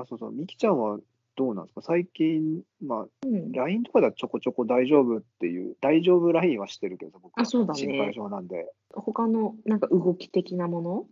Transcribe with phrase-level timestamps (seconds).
[0.00, 0.98] あ、そうそう、みきちゃんは
[1.36, 1.82] どうなんですか？
[1.82, 3.52] 最近、まあ、うん。
[3.52, 8.70] LINE とかではちょこちょこ大丈夫っていう、大丈夫 LINE はしてるけど、僕はあそうだね心配性なんで。
[8.92, 11.06] 他のなんか動き的なもの？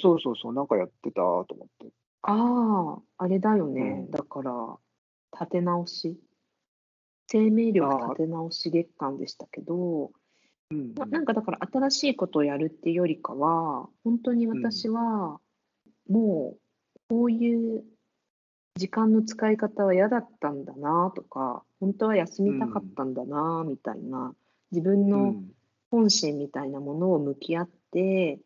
[0.00, 1.86] そうそうそう、なんかやってたと思って。
[2.22, 4.04] ああ、あれだよね。
[4.06, 4.76] うんだから、
[5.32, 6.18] 立て直し。
[7.28, 10.12] 生命力立て直し月間でしたけど、
[10.70, 15.40] うんななんかだから新しいことをやるっていうよりかは、本当に私は、
[16.08, 16.58] もう、
[17.08, 17.84] こういう
[18.76, 24.34] 時間の使い方は嫌だったんだなとか、本当は休みたかったんだなみたいな、
[24.70, 25.50] 自分うのん
[25.90, 28.38] 本心みたいなものを向き合って、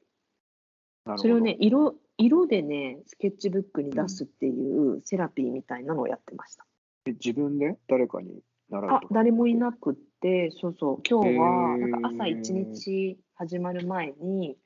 [1.05, 6.67] なるほどそれをね、色、色でね、スケッチブックに出すっていうセラピーみたいなのをやってました。
[7.07, 7.79] え自分で？
[7.89, 9.01] 誰かに習うあ。
[9.11, 14.57] 誰もいなくって、そうそう、今日は、なんか朝一日始まる前に、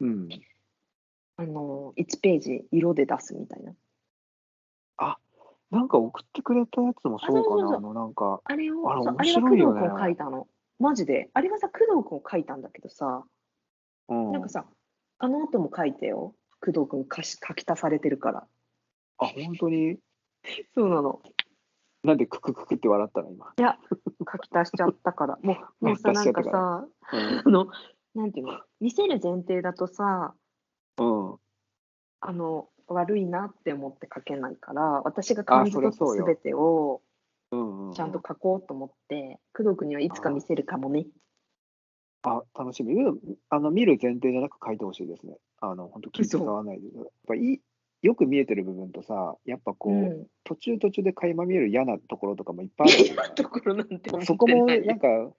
[0.00, 0.28] うん。
[1.36, 3.72] あの、1ページ色で出すみたいな。
[5.72, 7.78] なんか送ってくれたやつもそうかな。
[7.78, 10.46] あの、なんか、あれを、あれ面そうあれは工白いよね藤君書いたの。
[10.78, 11.30] マジで。
[11.32, 13.24] あれはさ、工藤君書いたんだけどさ、
[14.08, 14.32] うん。
[14.32, 14.66] なんかさ、
[15.18, 16.34] あの後も書いてよ。
[16.60, 18.46] 工藤君書し書き足されてるから。
[19.16, 19.98] あ、本当に、
[20.74, 21.22] そうなの。
[22.04, 23.54] なんでククククって笑ったの今？
[23.56, 23.78] いや、
[24.30, 25.38] 書き足しちゃったから。
[25.42, 26.88] もう、 もうさ、出しちゃったなんかさ、
[27.46, 27.68] あの、
[28.14, 30.34] なんていうの、見せる前提だとさ、
[30.98, 31.30] うん。
[31.30, 31.38] うん。
[32.20, 37.02] あの、悪いなって思って書けないから、私が感じ取ったそりゃそうよすべてを
[37.52, 37.92] うんうん。
[37.92, 41.06] ちゃんと書こうと思って、工藤君にはいつか見せるかもね。
[42.22, 42.96] あ、楽しみ。
[43.50, 45.36] あの、見る前提じゃなく書いてほしいですね。
[45.60, 46.86] あの、本当気使わないで。
[46.96, 47.60] やっぱいい、
[48.02, 50.26] よく見えてる部分とさ、やっぱこう、うん。
[50.44, 54.10] 途中途中で垣間見える嫌なところとかもいっぱいあるじゃない ところなんて。
[54.24, 55.34] そこもなんか、 なんか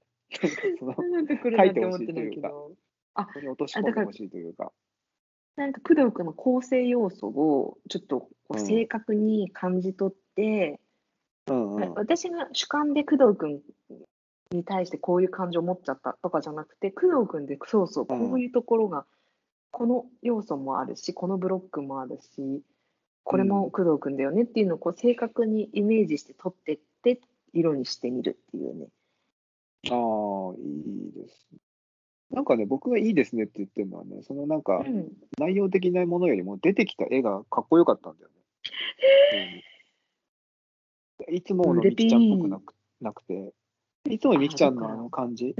[0.79, 2.71] その、なんか来るなんて思ってないけど。
[3.15, 4.71] ここに落とし込んでほしいというか。
[5.55, 10.79] なんか工藤君の構成要素をちょっとこううん正確に感じ取って、
[11.47, 11.93] うんうん。
[11.93, 13.61] 私が主観で工藤君
[14.51, 19.05] に対してこういう感情を持っちゃったとかじゃなくて工藤君でそうそうこういうところが、
[19.71, 22.61] この要素もあるしこのブロックもあるし
[23.23, 27.21] これも工藤君だよねっていうのをこう正確にイメージして取ってって
[27.53, 28.87] 色にしてみるっていうね。
[29.89, 31.59] ああ、いいですね。
[32.33, 39.63] なんかね、僕がいいですねって言ってるのはね、そのなんかうん、内容的なものよりも出てきた絵がかっこよかったんだよね。
[41.29, 41.35] うん。
[41.35, 43.53] いつものみきちゃんっぽくなくなくて、
[44.09, 45.55] いつもみきちゃんのあの感じ、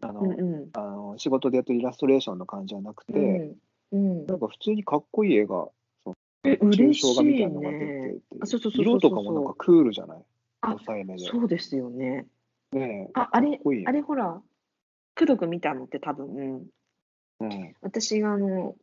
[0.00, 3.54] あの仕事でやってるイラストレーションの感じじゃなくて、
[3.92, 5.68] なんか普通にかっこいい絵が、
[6.44, 8.14] え嬉し抽象画みたいいなのが出てね。
[8.72, 10.24] て色とかもなんかクールじゃない？
[10.62, 11.26] あ抑えめで。
[11.26, 12.26] そうですよね。
[12.72, 13.10] ねえ。
[13.14, 14.40] あ、あれあれほら、
[15.18, 16.66] 工藤君見たのって多分、
[17.40, 17.74] うん。
[17.80, 18.76] 私があの、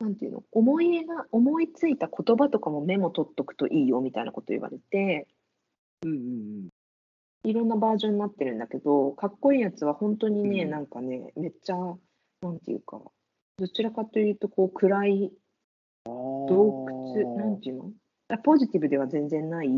[0.00, 5.26] なんていうの、思い絵が、思いついた言葉とかもメモ取っとくといいよみたいなこと言われて、
[6.04, 6.68] うんうん
[7.44, 13.00] いろんなバージョンになってるんだけど、かっこいいやつは本当にね、うんなんかね、めっちゃ、なんていうか、
[13.58, 15.32] どちらかというと、こう、暗い
[16.06, 16.46] うん。
[16.46, 17.92] 洞窟、なんていうの
[18.28, 19.68] あポジティブでは全然ない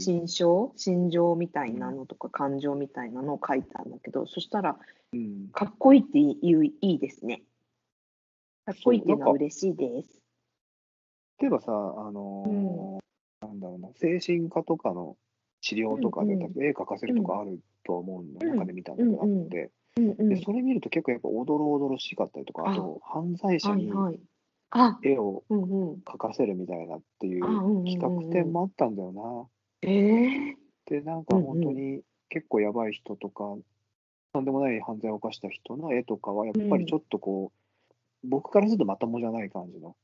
[0.00, 4.78] 心象、心情みたいなのとか感情みたいなのを書いたんだけど、そしたら、
[5.12, 5.48] うん。
[5.52, 7.42] かっこいいって言ういいですね。
[8.66, 10.20] かっこいいっていうのは嬉しいです。
[11.38, 15.16] 例えばさ、あのーなんだろうな、精神科とかの
[15.60, 20.28] 治療とかで、うんうん絵描かせるとかあると思うの、うん中で見たのがあって、うんうん。
[20.28, 24.20] で、それ見ると結構やっぱおどろおどろしかったりとか、あと、犯罪者にはいはい。
[24.74, 26.02] あ、絵をうんうん。
[26.04, 27.42] 描かせるみたいなっていう
[27.84, 29.48] 企画展もあったんだよな。
[29.82, 30.56] ええ
[30.86, 33.54] で、なんかうんうん本当に結構やばい人とか、
[34.32, 39.94] とんでもない犯罪を犯した人の絵とかは、やっぱりちょっとこう、僕からするとまともじゃない感じの。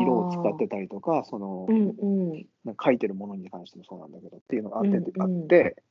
[0.00, 2.46] 色を使ってたりとか、そのう、んうん。
[2.64, 5.82] なんか描いてるものに関してもそうなんだけどっていうのがあって、うんうんあって、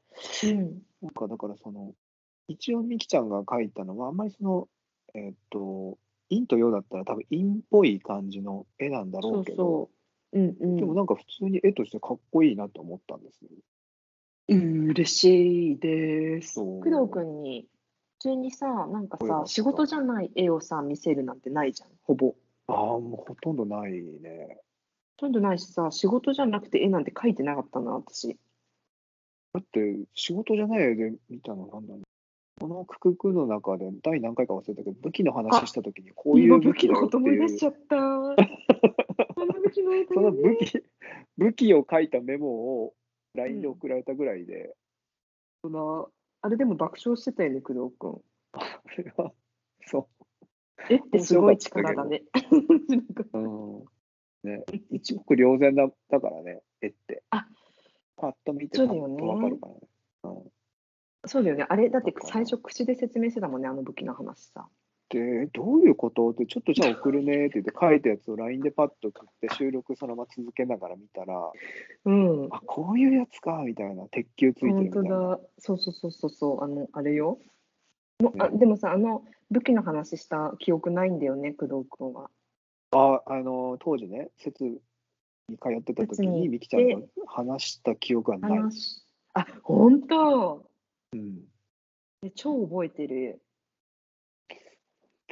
[0.44, 0.82] うん。
[1.04, 1.94] なんかだからその、
[2.48, 4.68] 一応みきちゃんが描いたのは、あんまりその、
[5.14, 5.98] えーっと、
[6.32, 9.90] 陰と陽だったら多分陰っぽい感じの絵なんだろそううけど、そ
[10.34, 10.40] う。
[10.40, 10.78] うんうん。
[10.78, 13.50] でもなんか普通に絵としてかっこいいなと思ったんですね。
[14.50, 16.54] うん、嬉しいです。
[16.54, 17.68] そう工藤君に、
[18.20, 22.36] 普通にさ、なんかさ、仕事じゃない絵をさ、見せるなんてないじゃん、ほぼ。
[22.68, 24.62] ああ、もうほとんどないね。
[25.18, 28.38] ほとんどないしさ、仕事じゃなくて絵なんて描いてなかったな、私。
[29.54, 32.04] だって仕事じゃない絵で見たのなんだろう。
[32.62, 37.96] このクククの中で第何回か忘れたけど、武器の話したときにこういう武器だよっ思いいう出しちゃった。
[40.14, 40.84] その武器、
[41.40, 42.94] 武器を書いたメモを
[43.34, 44.76] LINE で送られたぐらいで、
[45.64, 46.10] その
[46.44, 48.22] あれでも爆笑してたよね、工藤君。
[48.54, 48.62] こ
[48.96, 49.34] れは、
[49.88, 50.08] そ
[50.88, 52.22] 絵ってすごい力だね。
[53.34, 53.40] う。
[53.40, 53.86] うん。
[54.44, 57.24] ね、一目瞭然だだからね、絵って。
[57.32, 57.48] あ
[58.18, 59.80] パッと見てパッとわかるからね。
[60.26, 60.61] うん
[61.26, 61.66] そうだよね。
[61.70, 64.68] あれ、だって最初口で説明してたもんね、あの武器の話さ。
[65.10, 66.30] で、どういうこと？
[66.30, 71.52] って、ちょっとじゃあ送るねって言って書いたやつを LINE でパッと送って収録そのまま続けながら見たら、
[72.06, 72.48] うん。
[72.50, 75.30] あ、こういうやつか、みたいな、鉄球ついてる本当みたいな。
[75.32, 75.40] だ。
[75.60, 77.40] そうそうそうそうそう、あの、あれよ。
[78.22, 82.30] もあねでもさ、あの武器の話した記憶ないんだよね、工藤君は。
[82.92, 84.80] あ、あの、当時ね、説に
[85.62, 88.58] 通ってた時説にに、みきちゃんと話した記憶はない。
[88.60, 89.06] 話。
[89.34, 90.71] あ、本当。
[91.14, 91.36] うん。
[92.22, 93.42] で超覚えてる。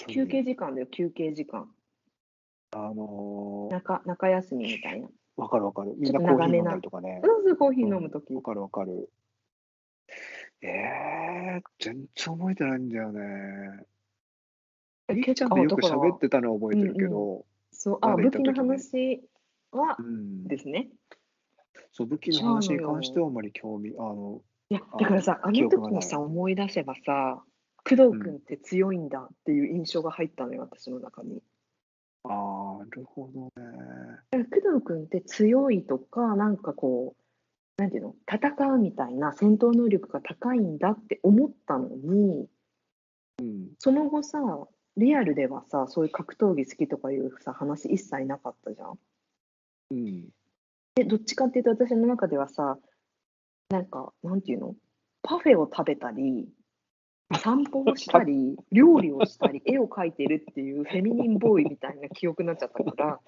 [0.08, 1.70] 休憩時間だよ、休憩時間。
[2.72, 5.08] あのー中中休みみたいな。
[5.38, 5.96] わかるわかる。
[5.98, 7.22] みんなコーヒー飲んだりとかね。
[7.24, 8.34] そうそう、コーヒー飲むとき。
[8.34, 9.10] わかるわかる。
[10.62, 13.86] えー、全然覚えてないんだよね。
[15.08, 19.22] えみきちゃんとよく喋ってたのは覚えてるけど、そう、あ、まだ武器の話
[19.72, 20.90] はうんですね。
[21.92, 27.44] そう武器の話に関してはあまり興味、あの、いや、あだからさ、あの記憶がない時にさ、思い出せばさ、
[27.83, 31.42] 工藤君って強いんだっていう印象が入ったのよ、私の中に。
[32.24, 33.51] あーなるほどね。
[34.31, 42.48] だから工藤君って強いとか、なんかこう、なんていうの、戦うみたいな戦闘能力が高いんだって思ったのに、
[43.39, 43.69] うん。
[43.80, 44.39] その後さ、
[44.98, 49.00] リアルではさ、そういう格闘技好きとかいうさ、話一切なかったじゃん。
[49.92, 50.30] うん。
[50.95, 52.77] で、どっちかっていうと私の中ではさ、
[53.69, 54.75] なんか、なんていうの？
[55.21, 56.50] パフェを食べたり、
[57.38, 63.19] 散歩をしたり、 料理をしたり、絵を描いてるっていうフェミニンボーイみたいな記憶になっちゃったから、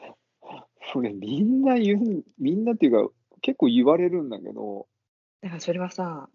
[0.91, 4.87] それみんな言う、みんなっていうか、結構言われるんだけど、
[5.41, 6.29] だからそれはさ、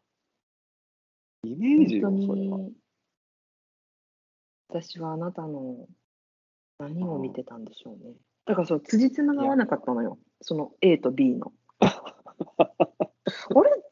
[1.43, 2.59] イメージよ、それは。
[2.59, 2.73] に、
[4.69, 5.88] 私はあなたの
[6.79, 8.14] 何を見てたんでしょうね。
[8.44, 10.19] だからそう、辻褄が合わなかったのよ。
[10.43, 11.52] その A と B の。
[11.81, 13.86] あれ？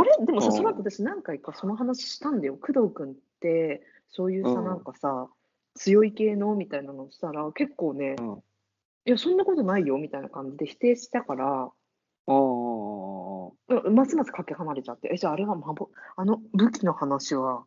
[0.00, 0.26] あれ？
[0.26, 2.56] でもさ、うんその後私何回かその話したんだよ。
[2.56, 5.28] 工藤君って、そういうさ、うんなんかさ、
[5.74, 8.42] 強い系のみたいなのをしたら、結構ね、うん
[9.06, 11.70] いや、そんなことないよみたいな感じで否定したから、
[13.88, 17.64] ますますかけ離れちゃって、え、じゃああれはまぼ、あの武器の話は、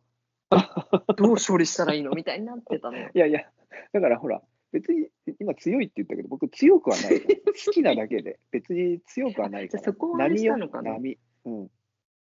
[1.16, 2.10] どう処理したらいいの？
[2.10, 3.08] みたいになってたのよ。
[3.14, 3.50] いやいや、
[3.94, 4.42] だからほら、
[4.72, 7.20] 別に今強いって言ったけど、僕強くはない。
[7.66, 9.82] 好きなだけで、別に強くはないから。
[9.82, 10.92] じゃあそこはあれしたのかな？
[10.92, 11.18] 波。
[11.46, 11.70] うん。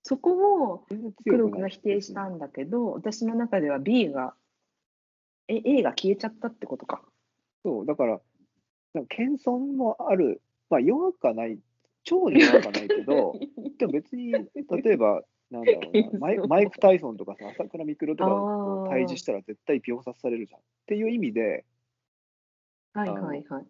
[0.03, 4.33] そこを全然工強くが否定したんだけど、私の中では B が、
[5.48, 7.03] え、A が消えちゃったってことか。
[7.63, 8.21] そう、だから、
[8.94, 11.59] なんか謙遜もある、まあ弱くはない、
[12.03, 13.33] 超に弱くはないけど、
[13.77, 14.48] でも別に、例
[14.86, 20.62] えば、なんだろうな、マイマイク・タイソンとかさ、朝倉未来とかと対峙したら絶対秒殺されるじゃん。
[20.62, 21.65] っていう意味で、
[22.94, 23.65] はいはいはい。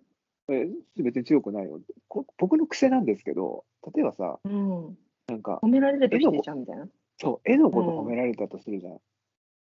[0.50, 1.80] え別に強くないよ。
[2.08, 4.98] こ僕の癖なんですけど、例えばさ、うん。
[5.32, 6.88] なんか、褒められるとゃうみたいな。
[7.18, 8.98] そう、絵のこと褒められたとするじゃん。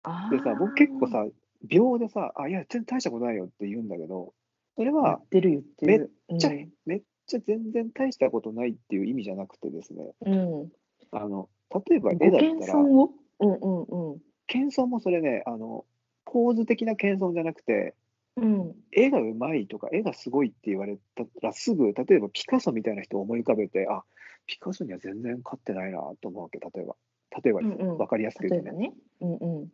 [0.04, 1.26] あでさ、僕結構さ、
[1.64, 4.34] 秒でさ、あ、いや、全然大したことないよって言うんだけど、
[4.76, 6.12] それ言はっ、てる言ってる。
[6.30, 6.50] めっちゃ、
[6.86, 10.62] めっちゃ全然大したことないっていう意味じゃなくてですね、うん。
[10.62, 10.72] うん。
[11.12, 11.50] あの、
[11.88, 13.12] 例えばご絵だったら、謙遜を？
[13.40, 14.22] うんうんうん。
[14.48, 15.86] 謙遜もそれね、あの、
[16.26, 17.96] ポーズ的な謙遜じゃなくて、
[18.36, 18.76] うん。
[18.92, 24.04] 絵がうまいとか、絵がすごいって言われたらすぐ、例えばピカソみたいな人を思い浮かべて、あ、
[24.46, 26.96] ピカソには全然勝ってないなと思うわけ、例えば。
[27.44, 28.78] 例えばうんうんわかりやすく言うとね。
[28.78, 28.94] ね。
[29.22, 29.70] うんうん。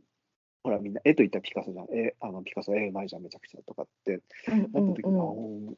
[0.63, 1.88] ほら、みんな絵といったらピカソじゃん。
[1.91, 5.77] 絵、あのピカソ絵うまいじゃん、めちゃくちゃとかってうんなった時に、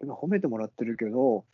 [0.00, 1.44] 褒めてもらってるけど、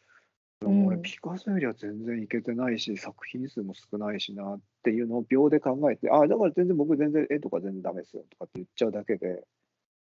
[0.63, 9.45] 俺、うんピカソよりは全然いけてないし、作品数も少ないしなっていうのを秒で考えて、ああ、だから全然僕、全然絵とか全然ダメですよとかって言っちゃうだけで、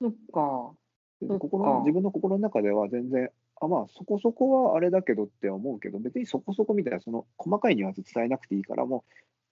[0.02, 0.74] そっか。
[1.22, 3.30] そっか心の自分の心の中では全然、
[3.62, 9.04] あまあ、そこそこはあれだけどって思うけど、別にそこそこみたいな、その細かいニュアンス伝えなくていいから、も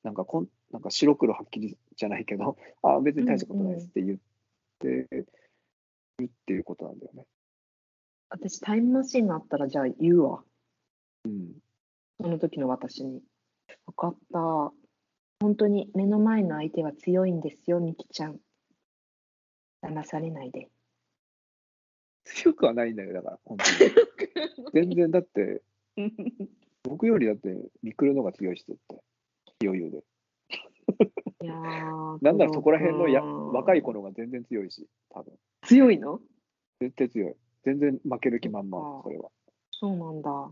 [0.03, 4.19] う、なんかこん、なんか白黒はっきりじゃないけど、 あ別に大したことないですって言っ
[4.79, 5.27] てる
[6.23, 7.25] っていうことなんだよね。
[8.29, 10.43] 私、タイムマシンがあったら、じゃあ言うわ。
[11.25, 11.59] うん。
[12.21, 13.21] その時の私に。
[13.85, 14.73] 分かった。
[15.39, 18.39] 本当に目の前の相手は強いんですよ、みきちゃん。
[19.83, 20.69] 騙されないで。
[22.35, 23.91] 強くはないんだよ、だから、本当に。
[24.73, 25.61] 全然、だって、
[26.83, 28.99] 僕よりだって、ミクルの方が強いし、絶対。
[29.63, 30.03] 余裕で。
[31.41, 35.33] いやー なんならそこら辺のや若い頃が全然強いし、多分。
[35.63, 36.21] 強いの？
[36.79, 37.35] 絶対強い。
[37.63, 39.23] 全然負ける気満々、かそれは。
[39.23, 39.31] 好
[39.71, 40.51] そうなんだ。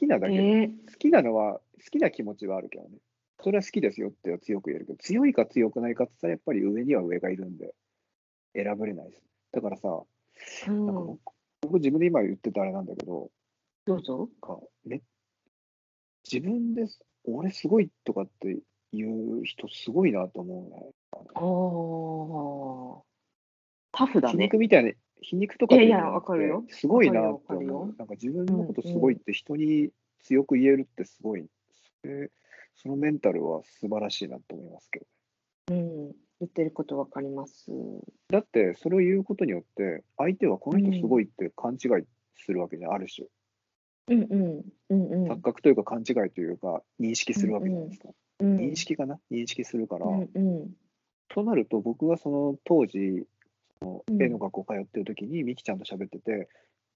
[0.00, 2.98] きなだけでえー、好きなのは、好きな気持ちはあるけどね。
[3.42, 7.74] それは好きですよって強く言えるけど、強いか強くないかって言ったら、やっぱり上には上がいるんで、
[8.54, 9.22] 選べれないです。
[9.52, 10.02] だからさ、
[10.68, 11.20] うんなんか僕
[11.62, 13.30] 僕自分で今言ってたあれなんだけど、
[13.86, 14.28] どうぞ。
[14.40, 15.02] かめ
[16.30, 18.58] 自分です、俺すごいとかって
[18.92, 19.06] 言
[19.40, 20.92] う人すごいなと思うね。
[21.34, 24.06] ああ。
[24.06, 24.44] タフだ皮ね。
[24.44, 27.94] 肉みたいな、皮肉とかいやいやわかるよすごいなって思う。
[27.98, 29.90] なんか自分のことすごいって人に
[30.22, 31.46] 強く言えるってすごい。
[32.02, 32.30] それ
[32.76, 35.06] そのメンタルは素晴らしいなと思いますけど。
[35.68, 36.12] うん。
[36.40, 37.70] 言ってることわかります。
[38.28, 43.28] だって、それを言うことによって、相手はこの人すごいって勘違いするわけじゃん、ある種。
[44.08, 44.64] うんうん。
[44.88, 45.30] うんうん。
[45.30, 48.08] 錯覚というか勘違いというか、認識するわけじゃないですか。
[48.08, 49.20] うん認識かな？
[49.30, 50.70] 認識するから、うんうん。
[51.28, 53.26] となると、僕がその当時、
[53.80, 56.48] そのうん絵の学校通ってる時に、ミキちゃんと喋ってて、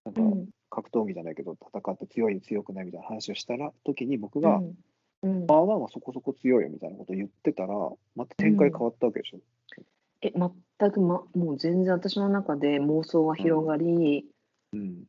[0.07, 4.75] なんかうん格闘技じゃないけど、戦って強い、強くないみたいな話をしたら、時に僕が、うん
[5.25, 7.69] うんまあまあまあそこそこ強いよみたいなことを言ってたら、
[8.14, 9.38] また展開変わったわけでしょ？
[10.23, 14.26] え、全く、ま、もう全然私の中で妄想は広がり、
[14.73, 15.04] うん。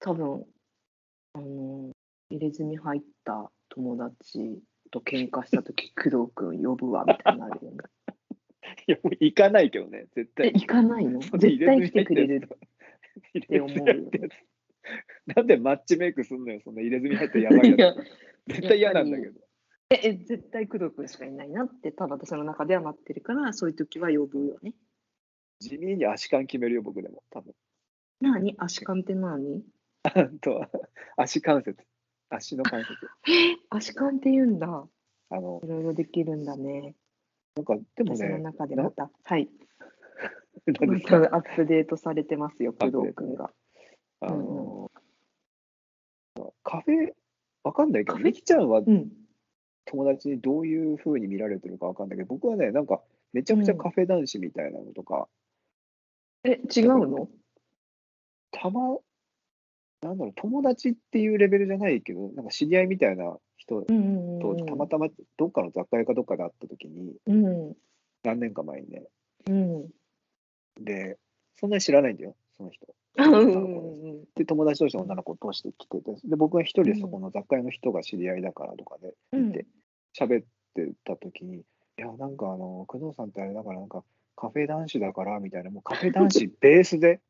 [0.00, 0.44] 多分、
[1.34, 1.90] あの、
[2.30, 7.78] 入れ墨入った友達と喧嘩したとき、工藤君呼ぶわ、みたいになるよね。
[8.88, 10.52] いや、もう行かないけどね、絶え、対。
[10.52, 11.20] 行かないの？
[11.38, 12.48] 絶対来てくれる。
[13.32, 14.10] 入って思うよね
[15.34, 17.96] なんでマッチメイクすんのよ、そんな入れ墨入ってやばいいややつ。
[18.48, 19.40] 絶対嫌なんだけど。
[19.90, 24.74] え、え絶対工藤君しかいないなって、多分私の中ではなってるから、そういう時は呼ぶよね。
[25.60, 27.54] 地味に足感決めるよ、僕でも、多分。
[28.20, 28.54] 何？
[28.58, 29.62] 足感って何？
[30.02, 30.66] あと、
[31.16, 31.84] 足関節。
[32.28, 32.92] 足の関節。
[33.28, 34.88] え、足感って言うんだ。
[35.28, 36.94] あの、いろいろできるんだね。
[37.56, 39.48] なんか、でも私のね、中でまた、はい。
[40.66, 43.50] アップデートされてますよ、工藤君が。
[44.26, 44.90] あの、
[46.62, 47.12] カフェ、
[47.62, 49.10] わかんないけど、みきちゃんはうん。
[49.86, 53.00] 友達にどういうふうに見られてるかわかんないけど、僕はね、なんか、
[53.32, 55.28] めちゃくちゃカフェ男子みたいなのとか、
[56.42, 57.28] え、違うの？
[58.50, 58.98] たま、
[60.02, 67.76] なんだろう、友達っていうレベルじゃないけど、なんか知り合いみたいな人うんうんと、たまたまどっかの雑貨屋かどっかで会った時に、うん。
[68.24, 69.04] 何年か前にね、
[69.48, 69.90] うん。
[70.80, 71.18] で、
[71.60, 72.86] そんなに知らないんだよ、その人。
[73.16, 79.66] で、友達として女の子を通して来てて、で、僕が一人でそこの雑貨屋の人が知り合いだからとかでうんいて、
[80.18, 80.44] 喋っ
[80.74, 81.64] てた時に、い
[81.96, 84.04] や、なんかあの、工藤さんってあれだから、なんか
[84.36, 87.20] カフェ男子だからみたいな、もうカフェ男子ベースで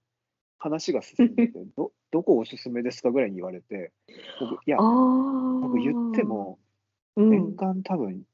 [0.59, 3.93] 話が進んでて、 ど、どこおすすめですかぐらいに言われて、
[4.41, 4.79] 僕、いや。
[4.79, 6.59] 僕言って、も、
[7.17, 8.25] うん、年間多分、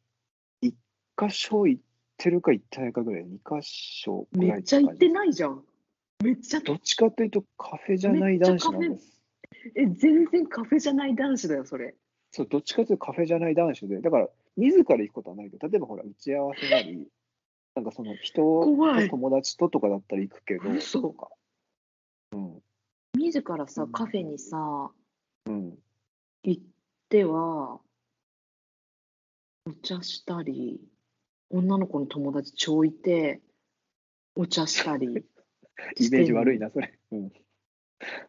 [0.62, 0.72] 1
[1.18, 1.82] 箇所行っ
[2.16, 5.62] てるか行ってないかぐらい、2箇所ぐめらいっちゃ行っていないじゃん。
[6.22, 9.20] めっちゃ、どっちかというとカフェじゃない男子なんです。
[9.74, 11.94] え、全然カフェじゃない男子だよ、それ。
[12.30, 17.08] そう、どっちかというとカフェじゃない男子で、だから、自ら行くことはないけど、例えばほら、打ち合わせなり、
[17.74, 21.28] なんかその人友達ととかだったら行くけど、嘘とか。
[22.32, 22.62] うん。
[23.18, 24.90] 自らさ、カフェにさ、
[25.46, 25.78] うん。
[26.44, 26.62] 行っ
[27.08, 27.80] ては、
[29.66, 30.80] お茶したり、
[31.50, 33.40] 女の子の友達超いて、
[34.34, 35.24] お茶したり。
[35.98, 36.98] イメージ悪いな、それ。
[37.12, 37.32] うん。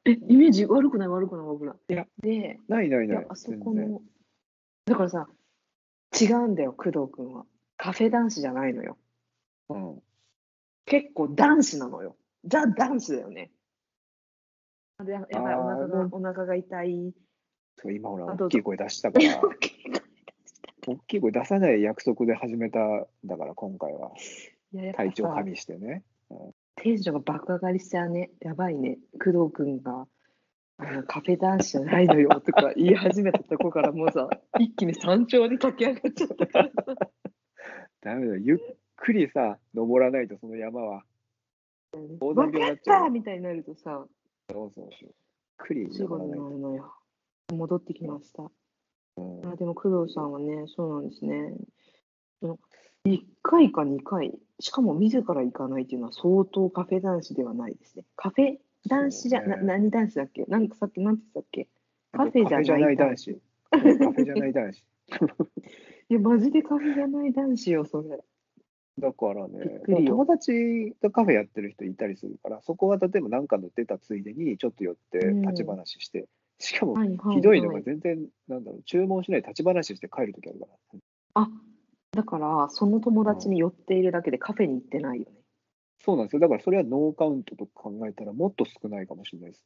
[0.05, 1.75] え、イメージ悪くない悪くない悪くない。
[1.89, 3.17] いやで、ないないない。
[3.17, 4.01] いやあそこの、
[4.85, 5.27] だからさ、
[6.19, 7.45] 違うんだよ、工藤君は。
[7.77, 8.97] カフェ男子じゃないのよ。
[9.69, 10.03] うん。
[10.85, 12.15] 結構男子なのよ。
[12.45, 13.51] ザ男子だよね。
[15.03, 17.13] でややばい、お腹うんが、お腹が痛い。
[17.77, 19.41] そう今ほら、大きい声出したから、
[20.87, 24.11] 大きい声出さない約束で始めたんだから、今回は。
[24.95, 26.03] 体調加さ味してね。
[26.75, 28.31] テンションが爆上がりしちゃうね。
[28.41, 28.97] やばいね。
[29.23, 30.07] 工藤君が、
[31.07, 34.27] カフェ男子じゃないのよとか言い始めたとこからもうさ、
[34.59, 36.95] 一気に山頂に駆け上がっちゃったからさ。
[38.01, 38.37] ダメだよ。
[38.37, 38.57] ゆっ
[38.95, 41.03] くりさ、登らないと、その山は。
[42.19, 44.05] 高山分かっ病になっちゃうたみたいになるとさ、
[44.49, 44.89] そうそうそう。
[45.01, 45.11] ゆっ
[45.57, 46.43] くりすぐに登らないと。
[46.43, 46.93] なるのよ。
[47.53, 48.43] 戻ってきました。
[48.43, 48.49] うん
[49.45, 51.53] あでも工藤さんはね、そうなんですね。
[53.05, 58.05] その1回か2回、しかも自ら行かないっていうのは相当カフェ男子ではないですね。
[58.15, 58.55] カフェ
[58.87, 60.45] 男子じゃ、な何男子だっけ？
[60.45, 61.67] なんかさっき何て言ってたっけ？
[62.13, 63.41] カフェじゃない男子。
[63.71, 64.77] カフェじゃない男子。
[66.09, 68.19] いや、マジでカフェじゃない男子よ、それ。
[68.99, 76.27] だからね、友達がカフェやってる人いたりするから、そこは例えば何かの出たついでにちょっと寄ってうん立ち話して、
[76.59, 76.95] しかも
[77.33, 80.99] ひどいのがはい全然、なんだろう、注文しないで立ち話して帰るときあるから。
[81.33, 81.49] あ、
[82.13, 85.31] だから、その友達に寄っているだけでカフェに行ってないよね。
[85.99, 86.39] そうなんですよ。
[86.39, 89.63] だからそれはノーカウントと考えたらもっと少ないかもしれないです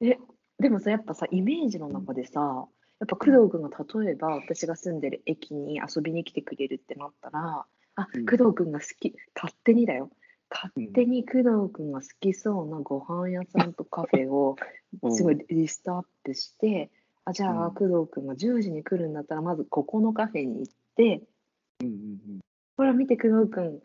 [0.00, 0.18] ね。
[0.58, 2.66] でもさ、やっぱさ、イメージの中でさ、
[3.00, 3.70] やっぱ工藤君が
[4.02, 10.10] 例えば私が住んでる駅に遊びに来てくれるってなったら、あ、うん工藤君が好き、勝手にだよ。
[10.50, 14.56] 勝手に工藤君が好きそうなご飯屋さんとカフェを
[15.10, 16.90] すごいリストアップして、
[17.24, 21.22] あじゃあうん工藤君が10時に来るんだったらまずここのカフェに行って
[21.86, 22.40] うんうん
[22.76, 23.80] ほら見て工藤君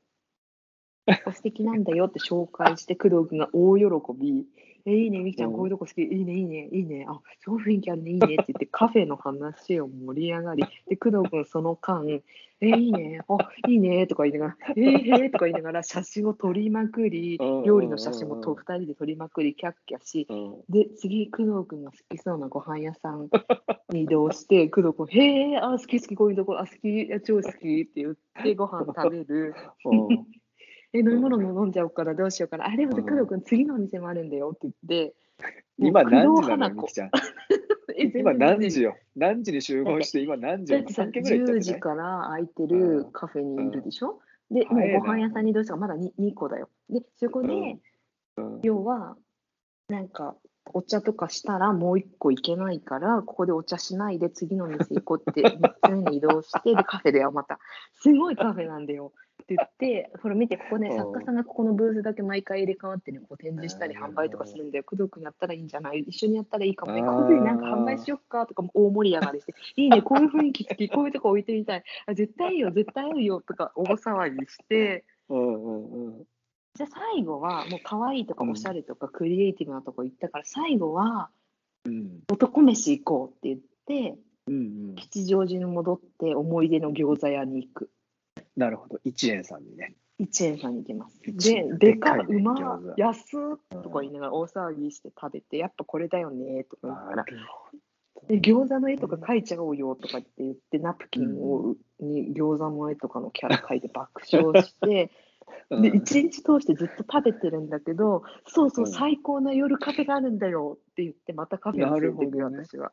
[1.34, 3.84] 素敵なんだよって紹介して工藤君が大喜
[4.20, 4.46] び。
[4.86, 5.54] えいいねみきちゃうん。
[5.54, 6.02] んこういうとこ好き。
[6.02, 7.06] いいねいいねいいね。
[7.08, 8.12] あすごい雰囲気あるね。
[8.12, 10.64] いいねって言ってカフェの話を盛り上がり。
[10.88, 12.06] で工藤君その間
[12.62, 13.22] えいいね。
[13.28, 14.08] あいいね。
[14.08, 15.32] とか言いながらえー、へー。
[15.32, 17.38] とか言いながら写真を撮りまくり。
[17.66, 20.28] 料理の写真もと2人で撮りまくりキャッキャし。
[20.70, 23.30] で次工藤君が好きそうなご飯屋さん
[23.90, 29.56] に移動して 工藤君へえあ好き好きこういうとこあ好き超好きって言ってご飯食べる。
[29.86, 30.28] うん
[30.94, 33.04] え飲み物も飲んじゃおうかなどうしようかなあでもうん。
[33.04, 35.14] 工藤君次のお店もあるんだよって言って
[35.78, 37.12] 今何時なのみきちゃん。
[37.96, 38.96] え全然今何時よ？
[39.16, 40.80] 何時に集合して今何時よ？
[40.80, 41.80] だってさ3件ぐらい行っ10たんじゃない？
[41.80, 44.20] 時から空いてるカフェにいるでしょ、
[44.52, 45.00] でもう早いな。
[45.00, 46.70] ご飯屋さんに移動したからまだ 2, 2個だよ。
[46.90, 48.56] でそこで、うん。
[48.56, 48.60] うん。
[48.64, 49.16] 要は
[49.88, 50.36] なんか
[50.74, 57.60] お茶とかしたらもう一個行けないからここでお茶しないで次の店行こうって3つ目に移動してでカフェではまた。
[57.94, 59.14] すごいカフェなんだよ
[59.56, 60.98] って言ってほら見てここねうん。
[60.98, 64.04] 作家さんがここのブースだけ毎回入れ替わってねこう展示したりうん。
[64.04, 64.84] 販売とかするんだよ。
[64.84, 66.00] 工藤君やったらいいんじゃない？
[66.00, 67.02] 一緒にやったらいいかもね。
[67.02, 71.84] こういうふうになんか販売しよっかとかも大盛り上がりしていいねこういう雰囲気好きこういうとこ置いてみたい。
[72.06, 75.06] あ絶対いいよ絶対いいよとか大騒ぎして。
[75.30, 76.24] うんうんうん。
[76.76, 78.52] じゃあ最後はもう可愛いとかうん。
[78.52, 81.30] おしゃれとかクリエイティブなとこ行ったから最後は
[81.86, 82.20] うん。
[82.32, 84.58] 男飯行こうって言ってうんう
[84.94, 84.96] ん。
[84.96, 87.90] 吉祥寺に戻って思い出の餃子屋に行く
[88.56, 89.00] なるほど。
[89.04, 89.96] 一円さんにね。
[90.18, 91.18] 一円さんに行きます。
[91.26, 93.38] 一で円でかいうま安
[93.78, 97.26] っとか言いながら大騒ぎして食べてやっぱこれだよねとか言いながら
[98.28, 105.10] で餃子の絵とか描いちゃおうよとかって言ってナプキンをに餃子の絵とかのキャラ描いて爆笑して
[105.70, 105.82] うん。
[105.82, 108.92] で一日通してずっと食べてるんだけど、そうそう、うん。
[108.92, 112.66] 最高な夜カフェがあるんだよって言って、またカフェに連れていくよ、ね。
[112.66, 112.92] 私は。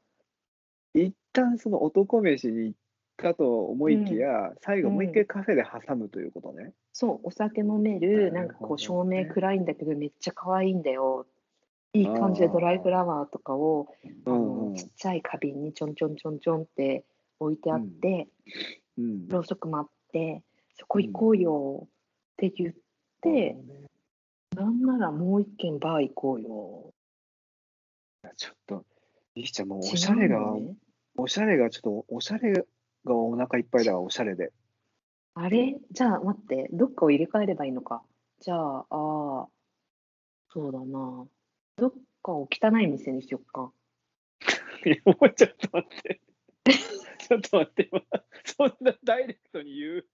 [0.95, 2.79] 一旦その男飯に行っ
[3.17, 6.73] たと思いきや、最後もう一回カフェで挟むということね。
[6.93, 11.27] そう、お酒飲める、なんかこう、照明暗いんだけど、めっちゃ可愛いんだよ。
[11.93, 13.89] いい感じでドライフラワーとかを、
[14.77, 17.05] ちっちゃい花瓶にちょんちょんちょんちょんって
[17.41, 18.29] 置いてあって、
[18.99, 19.29] うん。
[19.29, 20.43] ろうそくもあって、
[20.75, 21.89] そこ行こうよっ
[22.37, 22.75] て言っ
[23.23, 23.57] て、
[24.55, 26.93] なんならもう一軒バー行こうよ。
[28.37, 28.85] ちょっと、
[29.35, 30.55] いきちゃんもうおしゃれが、
[31.17, 32.67] おしゃれがちょっと、おしゃれ
[33.07, 34.53] がお腹いっぱいだわ、おしゃれで。
[35.35, 35.79] あれ？
[35.91, 38.03] じゃあ待って、どっかを入れ替えればいいのか。
[38.41, 39.49] じゃあ、ああ、
[40.51, 41.27] そうだな。
[41.77, 41.93] どっ
[42.23, 43.73] かを汚い店にしよっか。
[44.85, 46.21] い やもうちょっと待って。
[47.19, 48.03] ちょっと待って、今
[48.45, 50.07] そんなダイレクトに言う？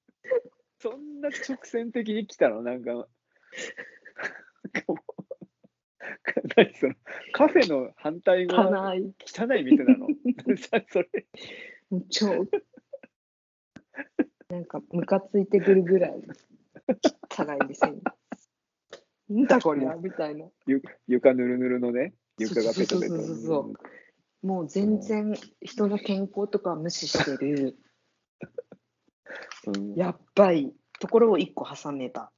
[0.78, 2.62] そんな直線的に来たの？
[2.62, 2.92] なんか。
[2.92, 3.08] なんか
[4.88, 5.24] もう
[6.56, 6.94] 何その？
[7.32, 9.14] カフェの反対語は汚い。
[9.64, 10.08] 店なの？
[10.56, 11.08] さ それ
[12.10, 12.46] 超。
[14.52, 16.22] なんか、ムカついてくるぐらい
[17.30, 18.02] 汚い店に。
[19.30, 20.44] なんだこりゃみたいな。
[20.66, 22.12] ゆ床ぬるぬるのね。
[22.38, 23.72] 床がペトペトそうそうそうそ
[24.42, 27.78] うもう全然人の健康とかは無視してる、
[29.68, 29.94] うん。
[29.94, 32.30] やっばいところを一個挟めば、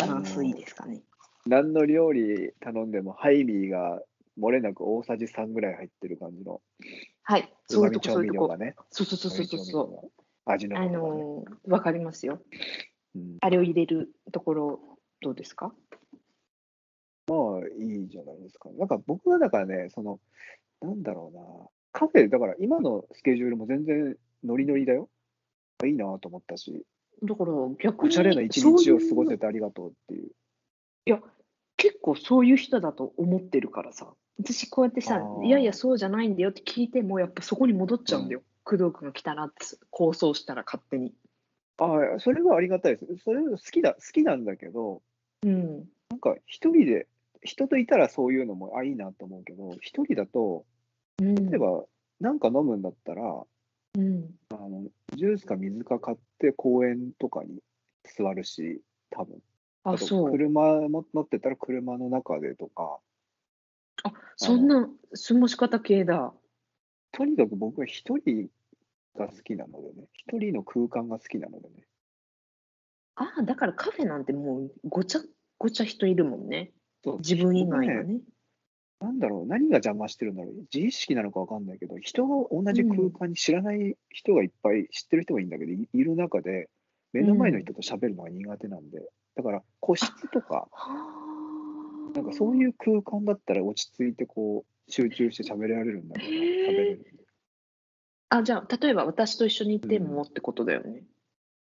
[0.00, 1.02] バランスいいですかね。
[1.44, 4.00] 何の料理頼んでもハイミーが
[4.40, 6.62] 漏れなく大さじ3ぐらい入ってる感じの。
[7.22, 8.86] はい、うそういうとこ、まみ調そういうとこ。
[8.88, 10.10] そうそうそうそうそ。
[10.18, 12.42] う味のねのーわかりますよ。
[13.14, 14.80] うんあれを入れるところ、
[15.20, 15.72] どうですか？
[17.28, 18.70] まあいいじゃないですか。
[18.78, 20.18] なんか僕はだからね、その、
[20.80, 21.42] なんだろうな、
[21.92, 25.08] カフェ、だから今のスケジュールも全然ノリノリだよ。
[25.84, 26.84] いいなと思ったし、
[27.22, 30.30] だから逆におしゃれな一日を過ごせてありがとうっていう。
[31.06, 31.20] いや、
[31.76, 34.12] 結構そういう人だと思ってるからさ。
[34.38, 38.42] 私こうやってさいやいやそうじゃないんだよって聞いても、やっぱそこに戻っちゃうんだよ。
[38.64, 41.14] 工藤君が来たなって構想したら勝手に。
[41.78, 43.18] ああ、それはありがたいです。
[43.24, 45.02] それ好きだ、好きなんだけど、
[45.42, 45.88] うん。
[46.10, 47.08] なんか一人で、
[47.42, 50.64] 人といたらそういうのも、あ、いいなと思うけど、一人だと、
[51.20, 51.34] うん。
[51.34, 51.84] 例えば、
[52.20, 53.44] なんか飲むんだったら、
[53.98, 54.30] うん。
[54.50, 57.60] あのジュースか水か買って公園とかに
[58.04, 59.38] 座るし、多分
[59.84, 60.30] あ、とそう。
[60.30, 62.98] 車も乗ってたら車の中でとか、
[64.04, 64.88] あ、そんな
[65.28, 66.32] 過ごし方系だ。
[67.12, 68.48] とにかく僕は一人
[69.16, 71.86] が好きなのでね、一人の空間が好きなのでね。
[73.14, 75.20] ああ、だからカフェなんてもうごちゃ
[75.58, 76.72] ごちゃ人いるもんね。
[77.04, 78.20] そう自分以外がね。
[79.00, 86.70] なんだろう、何が邪魔してるんだろう、自意識なのか分かんないけど、人が同じ空間に知らない人がいっぱい、知ってる人がいいんだけど、いいる中で、
[87.12, 89.00] 目の前の人と喋るのが苦手なんで、
[89.34, 90.68] だから個室とか、
[92.14, 92.56] なんかそうう。
[92.56, 96.36] いう空間だったら落ち着いてこう集中して喋られるんだけど、へ
[96.68, 96.94] 喋れえ。
[96.96, 97.26] る。
[98.28, 100.06] あ、じゃあ、例えば私と一緒に行ってうん。
[100.08, 101.04] もってことだよね。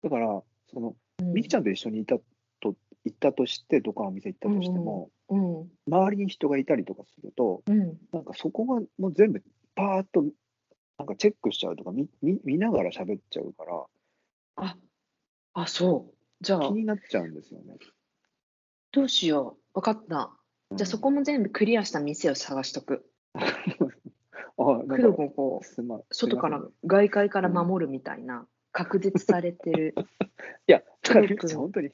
[0.02, 1.32] だから、その、うん。
[1.32, 2.18] みきちゃんと一緒にいた
[2.60, 5.60] と行ったとして、どっかのお店行ったとしてうんも、うん。
[5.60, 5.68] うん。
[5.88, 7.98] 周りに人がいたりとかすると、うん。
[8.12, 9.42] なんかそこがもう全部
[9.74, 10.26] パーッと
[10.98, 13.84] なんかチェックしちゃうとか、みみ見ながら喋っちゃうから、
[14.56, 14.76] あ、
[15.54, 16.14] あ、そう。
[16.42, 17.76] じゃ気あ、になっちゃうんですよね。
[18.92, 19.78] どうしよう。
[19.78, 20.32] わかった。
[20.70, 20.76] うん。
[20.76, 23.08] じゃあそこも全部クリアした店を探しとく。
[23.34, 26.62] あ、なん工藤か、君こう、すま、外から。
[26.84, 27.54] 外界からうん。
[27.54, 29.94] 守るみたいな、確実されてる。
[30.66, 31.90] いや、だから工藤みきちゃん、君、本当に、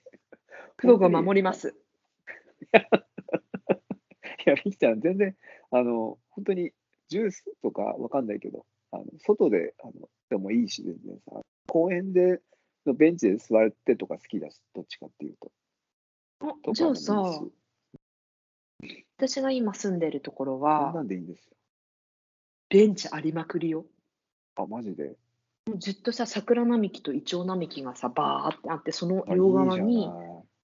[0.80, 1.68] 工藤君守ります。
[4.46, 5.36] いや、みきちゃん、全然、
[5.70, 6.72] あの、本当に
[7.08, 12.40] ジュースとかわかんないけど、あの外であのでもいいし、全然さ、公園で
[12.86, 15.52] のベンチで座ってとか好きだし、どっちかっていうと。
[16.40, 17.52] あ、とじゃあさ、し、
[19.28, 21.56] 私が今住んでるところそんなは、んでいいんですよ。
[22.70, 23.86] ベンチありまくりよ。
[24.56, 25.16] あ、マジで？
[25.66, 30.16] もうずっとさ、桜並木とイチョウ並木がさ、バーってあって、その両いじゃ側にない。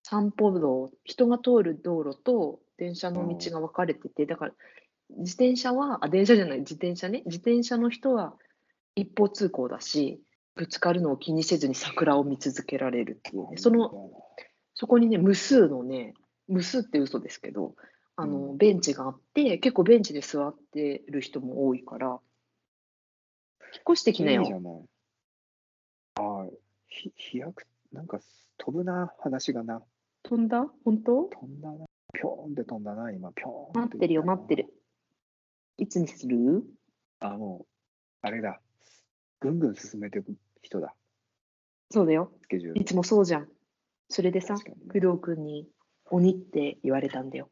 [0.02, 3.38] 散歩道、人が通る道路と電車のうん。
[3.38, 4.52] 道が分かれてて、だから
[5.18, 8.34] 自転車は、あ、電車じゃない、自転車ね、自転車の人は
[8.96, 10.20] 一方通行だし、
[10.56, 14.10] ぶつかるのを気にせずに桜を見続けられるっていうあ、ね、いその。
[14.74, 16.14] そこにね、無数のね、
[16.48, 17.76] 無数って嘘ですけど、
[18.20, 18.56] あうの、ん。
[18.58, 22.18] ベンチがあって、結構ベンチで座ってる人も多いから、
[23.72, 24.42] 引っ越してきなよ。
[24.42, 24.82] いいじゃない。
[26.16, 26.46] あ、
[26.88, 28.18] ひ、飛躍、なんか
[28.56, 29.84] 飛ぶな、話がな。
[30.24, 30.66] 飛んだ？
[30.84, 31.28] 本当？
[31.28, 31.86] 飛んだな。
[32.12, 34.62] ぴょーんって飛んだな、今、ぴょーんっ待っててるよ、待ってな。
[34.62, 34.74] る。
[35.76, 36.64] いつにする？
[37.20, 37.66] あ、もう、
[38.22, 38.60] あれだ。
[39.38, 40.92] ぐんぐん進めていく人だ、
[41.92, 42.32] そうだよ。
[42.42, 42.82] スケジュールを。
[42.82, 43.48] いつもそうじゃん。
[44.08, 44.62] それでさ、ね。
[44.92, 45.68] 工藤君に
[46.10, 47.48] 鬼って言われたんだよ。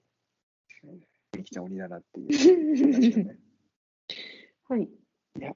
[1.36, 3.36] みきちゃん鬼だなっていうね。
[4.68, 4.82] はい。
[4.82, 4.88] い
[5.40, 5.54] や、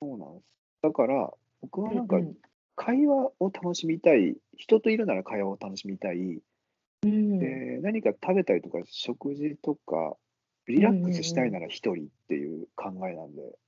[0.00, 0.46] そうなんです。
[0.82, 2.36] だから、僕はうなんんか、う
[2.76, 6.40] 会話を楽しみたい、人といるなら会話を楽しみたい、ん。
[7.04, 7.38] うん。
[7.38, 10.16] で、何か食べたりとか、食事とか、
[10.66, 13.58] リラックスしたいなら一人っていう考えなんで、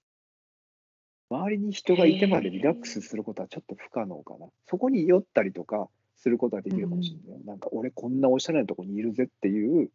[1.30, 4.48] 周りに人がいてまでリラックスすることはちょっと不可能かな。
[4.66, 7.44] そこに酔ったりとかすることはできるかもしれない。
[7.44, 9.90] なんか、俺こんなおしゃれなとこにいるぜっていう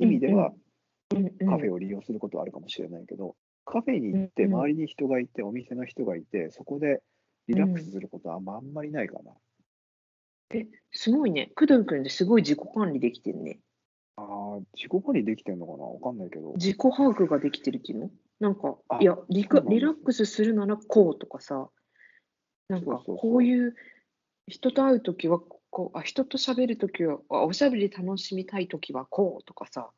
[0.00, 0.52] 意味では、
[1.10, 7.02] カフェを利用することはあるかもしれないけど、カフェに行って、周りに人がいて、お店の人がいて、そこで
[7.46, 9.32] リラックスすることはあんまりないかな。
[10.52, 11.52] え、すごいね。
[11.54, 13.60] 工藤君ってすごい自己管理できてるね。
[14.16, 15.84] ああ、自己管理できてんのかな？
[15.84, 16.54] わかんないけど。
[16.54, 18.10] 自己把握ができてるっていうの？
[18.40, 21.68] なんか、あいやリカ、そうなんですリラックスするならこうとかさ、
[22.68, 23.74] なんかこういう
[24.48, 29.90] 人と会うときはこう、あ、人と喋るときは、あおしゃべり楽しみたいときはこうとかさ、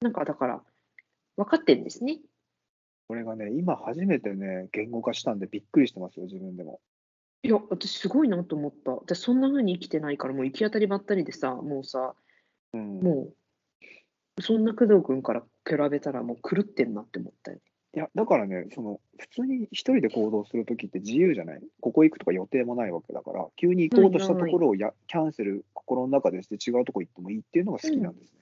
[0.00, 0.62] なんかだから、
[1.36, 2.18] 分かってるんですね。
[3.08, 6.80] これがね、今初めてね、言語化したんでびっくりしてますよ、自分でも。
[7.42, 8.92] いや、私すごいなと思った。
[8.92, 12.14] 私そんな風に生きてないから、もう行き当たりばったりでさ、もうさ、
[12.72, 13.32] うん、も
[14.38, 17.58] う、そんな工藤君から比べたらもう狂ってんなって思ったよ。
[17.92, 21.62] いや、だからね、その普通に一人で行動するときって自由じゃない？
[21.80, 28.38] ここ行くとか予定もないわけだから、急に行こうとしたところをやキャンセル、心の中でして違うとこ行ってもいいっていうのが好きなんですね。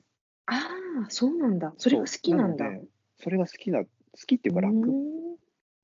[0.46, 0.68] あ
[1.06, 1.72] あ、そうなんだ。
[1.78, 2.66] それが好きなんだ。
[3.18, 3.88] そそれが好きな、好
[4.26, 4.74] きっていうか楽。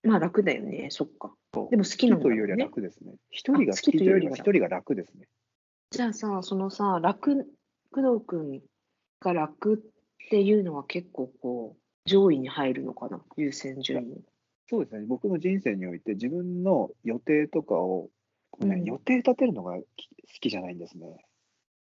[0.02, 1.34] まあ楽だよね、そっか。
[1.70, 2.64] でも好きなんだろう好きというよりはね。
[2.64, 3.14] 楽ですね。
[3.30, 5.26] 一人があ好きというよりは好きというよりは一人が楽ですね。
[5.90, 7.46] じゃあさ、そのさ、楽、
[7.90, 8.62] 工藤君
[9.20, 9.78] が楽っ
[10.30, 14.24] ていうのは結構こう、上位に入るのかな、優先順位に。
[14.68, 15.06] そうですね。
[15.06, 18.10] 僕の人生において自分の予定とかを、
[18.60, 21.24] ねうん予定立てるのがき好きじゃないんですね。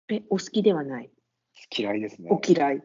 [0.10, 1.10] え、お好きではない。
[1.76, 2.30] 嫌いですね。
[2.32, 2.84] お嫌い。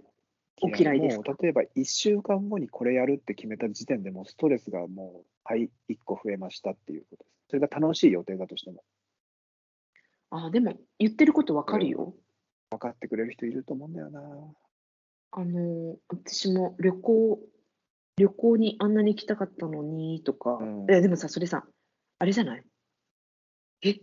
[0.63, 1.33] お嫌いですか？
[1.33, 7.35] もう例えば1週間後にこれやるって決めた時点でもうストレスがもう、はい、1個増えましたっていうことです。
[7.49, 8.85] それが楽しい予定だとしても、
[10.31, 12.15] あ、でも言ってることわかるよ。
[12.71, 14.21] 分かってくれる人いると思うんだよな。
[15.37, 17.41] あの、私も旅行、
[18.17, 20.87] 旅行にあんなに行きたかったのにとか、うん。
[20.89, 21.67] えでもさ、それさ、
[22.21, 22.63] あれじゃない？
[23.83, 24.01] え、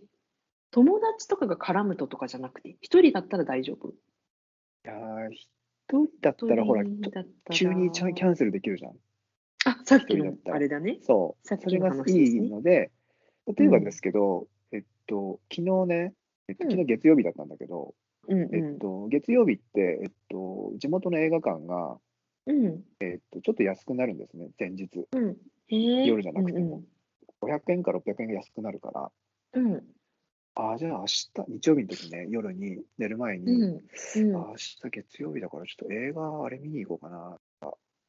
[0.71, 3.91] 友達とかが絡むととかじゃなくて、一人だったら大丈夫？
[3.91, 3.93] い
[4.83, 5.47] やー、一
[5.89, 6.83] 人だったらほら、
[7.53, 8.91] 急にキャンセルできるじゃん。
[9.63, 10.99] あ、さっきのあれだね。
[11.01, 11.47] そう。
[11.47, 12.47] さっきのそれがい話ですね。
[12.47, 12.91] いので、
[13.55, 16.13] 例えばですけど、えっと、昨日ね、
[16.49, 16.71] えっと、うん。
[16.71, 17.95] 昨日月曜日だったんだけど、
[18.27, 21.97] うんえっと、月曜日って、えっと、地元の映画館が、
[22.45, 22.65] うん。
[22.65, 22.83] うん。
[22.99, 25.07] えっと、ちょっと安くなるんですね、前日。
[25.11, 25.37] うん。
[25.69, 26.85] 夜じゃなくてもうん
[27.39, 29.11] 500円から600円が安くなるから、
[29.53, 29.73] うん。
[29.73, 29.83] うん。
[30.55, 33.63] あ、じゃあ明日、日曜日の時ね、夜に寝る前うに、ん。
[33.63, 34.35] うん。
[34.35, 37.37] あ明日月曜日だからちょっと映画あれ見に行こうかな。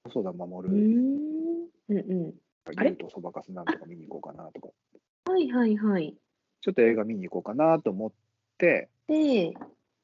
[0.04, 1.68] 細田守、ん。
[1.88, 2.34] うんうん。
[2.70, 4.68] 竜とそばかすなんとか見に行こうかなとか、
[5.30, 6.16] はいはいはい。
[6.60, 8.12] ちょっと映画見に行こうかなと思っ
[8.58, 9.54] て、で、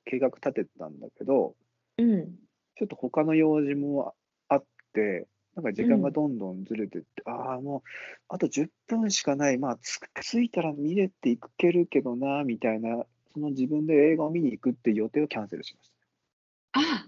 [0.08, 1.54] 計画立てたんだけど、
[1.98, 2.34] うん。
[2.76, 4.14] ちょっと他の用事も
[4.48, 7.82] あって、なんか時間がうんどんどんずれてって、ああ、もう
[8.28, 15.90] あと10分しかない、まあつ、着いたら見れていけるけどな、みたいな、その自分で映画を見に行くっていう予定をキャンセルしまし
[16.72, 16.80] た。
[16.80, 17.06] あ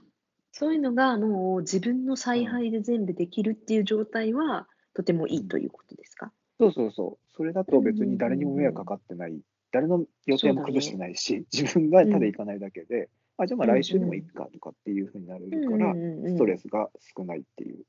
[0.52, 6.32] そういうのがもう自分の采配で全部できるっていう状態はとてもいいということですか？
[6.58, 9.40] そうそうそう、それだと別に誰にも迷惑かかってない、
[9.72, 17.84] 誰の予定も崩してないし、 自分がただ行かないだけで、あじゃあまあ来週でもいいかとかっていうふうになるから、ストレスが少ないっていう。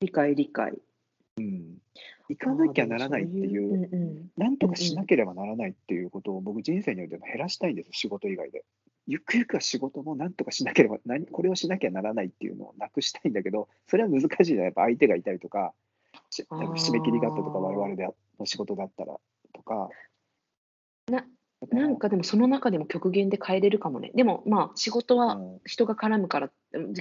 [0.00, 0.78] 理解理解。
[2.28, 8.64] 行かなきゃならないっていう、うんうんなんとかしなければならないっていうことを僕人生においても減らしたいんですよ、仕事以外で。
[9.06, 14.64] ゆくゆくは仕事もなんとかしなければ、何これをしなきゃならないっていうのをなくしたいんだけど、それは難しいじゃん。
[14.64, 15.72] やっぱ相手がいたりとか、
[16.30, 18.06] 締め切りがあったとか、我々で
[18.38, 19.16] の仕事だったら
[19.52, 19.88] とか。
[21.10, 21.24] な
[21.70, 24.12] なんかでもその中でも極限で変えれるかもね。
[24.14, 26.50] でもまあ仕事はうん人が絡むから、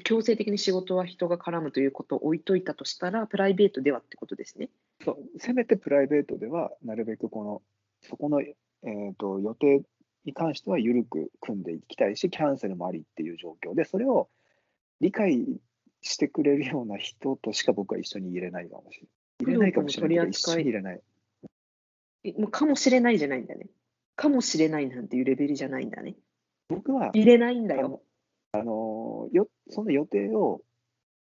[0.03, 4.69] 強制的に仕事は人が絡むということを置いといたとしたら、プライベートではってことですね。
[5.03, 7.61] そうせめてプライベートでは、なるべくこの、
[8.01, 9.83] そこの、えー、と予定
[10.25, 14.27] に関しては緩く組んでいきたいし、キャンセルもありっていう状況で、それを
[15.01, 15.45] 理解
[16.01, 19.09] してくれるような人としか僕は一緒に入れないかもしれない。
[19.45, 21.01] 入れないかもしれないけど、一緒に入れない。
[22.23, 23.67] えもうかもしれないじゃないんだね。
[24.17, 26.15] かもしれないなんていうレベルじゃないんだね。
[26.67, 28.01] 僕は入れないんだよ。
[28.51, 30.61] あのよ、その予定を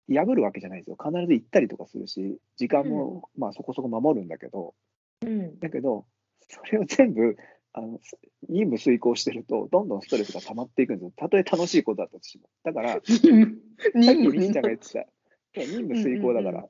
[0.10, 0.98] 破るわけじゃないんですよ。
[1.02, 4.74] 必ず行ったりとかするし、時間も、まあそこそこ守るんだけど、
[5.22, 5.60] うん。
[5.60, 6.06] だけど、
[6.50, 7.38] それを全部
[7.74, 8.18] あのす
[8.50, 11.14] 任務遂行してると、どんどんストレスが溜まっていくんですよ。
[11.16, 12.50] たとえ楽しいことだったとしても。
[12.64, 15.08] だから、 さっきみきちゃんが言ってた、
[15.54, 16.68] 任務遂行だから、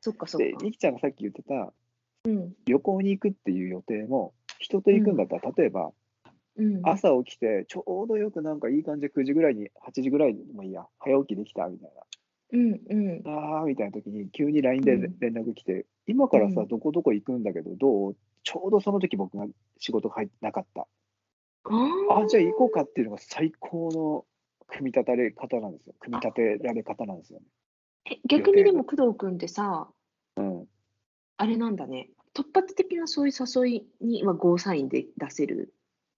[0.00, 0.58] そっかそっで、か。
[0.62, 1.72] みきちゃんがさっき言ってた、
[2.24, 2.54] うん。
[2.66, 5.90] 旅行に行くっていう予定も、人と行くんだったら、例えば、
[6.56, 6.80] うん。
[6.84, 11.90] 朝起きて、ちょうどよくなんかいい感じで9時ぐらいに、8時ぐらいにもいいや、早起きできたみたい
[12.52, 13.22] うんうん。
[13.22, 13.60] な。
[13.60, 18.16] あーみたいな時に、急に LINE でうん連絡来て、今からさ、うんどこどこ行くんだけど、どう？
[18.42, 19.46] ちょうどその時僕が
[19.78, 20.86] 仕事入ってなかった。
[21.64, 24.24] ああ、じゃあ行こうかっていうのが最高の
[24.66, 25.94] 組み立てられ方なんですよ。
[26.00, 27.46] 組み立てられ方なんですよね。
[28.10, 29.88] え逆にでも工藤君ってさ、
[30.36, 30.66] うん。
[31.36, 32.10] あれなんだね。
[32.34, 35.74] 突発的なそういう誘いにはゴーサインで出せる。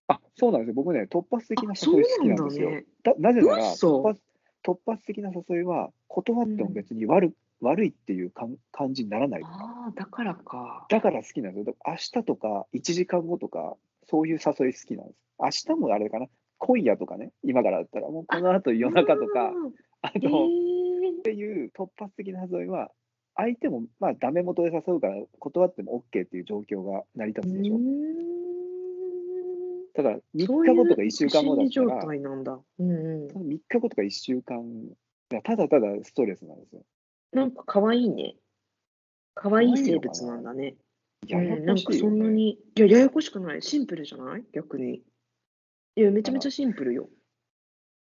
[0.09, 0.75] あ、そうなんですよ。
[0.75, 2.71] 僕ね、突発的な誘い好きななんんですよ。
[2.71, 2.85] だね。
[3.03, 4.23] だなぜなら嘘突発、
[4.65, 9.43] 突発的な誘いは断っても別に悪,、悪いっていう感感じにならない。
[9.45, 10.87] ああ、だからか。
[10.91, 11.77] だから好きなんですよ。
[11.87, 15.67] 明日とか1時間後とか、そういう誘い好きなんです。
[15.69, 16.27] 明日もあれかな、
[16.59, 19.73] 今夜とかね、今からだったら、もうこの後夜中とか、うん
[20.03, 22.91] あえの、ーっていう突発的な誘いは、
[23.35, 27.77] 相手もまあダメ元で誘うから断っても OK っていう状況が成り立つでしょ。
[27.77, 28.33] うーん
[29.95, 32.59] だから3そういう日後とか1週間後だったら、態なんだ。
[32.79, 33.31] うんうん。
[33.31, 34.63] その3日後とか1週間
[35.31, 36.83] がただただストレスなんですよ。
[37.33, 38.37] なんか可愛いね。
[39.35, 40.77] 可愛い生物なんだね。
[41.27, 42.09] ややうん、なんかそ。
[42.09, 43.63] んなに、いや、ややこしくない。
[43.63, 44.45] シンプルじゃない？
[44.53, 45.03] 逆に。
[45.97, 47.09] いや、めちゃめちゃシンプルよ。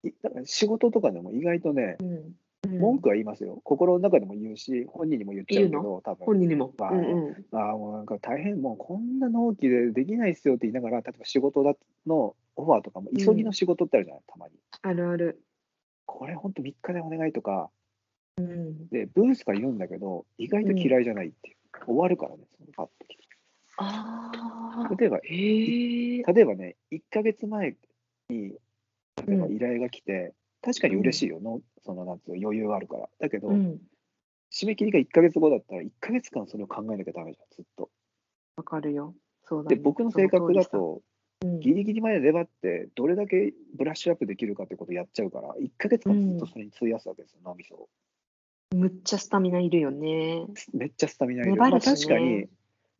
[0.03, 2.36] いだから仕事とかでも意外とね、うん。
[2.65, 3.62] うん文句は言いますよ。
[3.63, 6.74] 心の中でも言うし、本人にも言っちゃうけど、多分本人にも？
[6.78, 7.46] まあうんうん。
[7.52, 14.54] ああ、もうなんか大変、もうこんな納期でできないっすよって言いながら、例えば仕事だのオファーとかも、急ぎの仕事ってあるじゃない、たまに。
[14.82, 15.41] あるある。
[16.06, 17.70] これ本当3日でお願いとか、
[18.38, 18.88] うん。
[18.89, 21.56] で、ブースから言うんだけど、意外と嫌いじゃないっていう。
[21.86, 22.91] 終わるからね、そのパッと
[23.78, 24.32] あ
[24.89, 24.96] あ。
[24.96, 25.20] 例えば。
[25.20, 27.76] 例えばね、1ヶ月前
[28.30, 28.50] に、
[29.26, 33.10] 例えばうん依頼が来て、確かに嬉しいよの、そのなんつうの余裕があるから。
[33.20, 33.80] だけど、うん。
[34.52, 37.89] 締め切りが1ヶ月後だったら、1ヶ月間それを考えなきゃダメじゃん、ずっと。
[38.56, 39.15] わかるよ。
[39.43, 39.82] そうだで、ね。
[39.82, 41.02] 僕の性格だそのと、
[41.41, 47.89] 通りさ、ギリギリまで粘って、どれだけブラッシュアップできるかってことをやっちゃうから、1ヶ月間ずっとそれに費やすわけですよ、脳みそを。
[48.74, 50.46] うん、むっちゃスタミナいるよね。
[50.74, 51.56] めっちゃスタミナいる。
[51.56, 52.20] まあ、粘るしね確か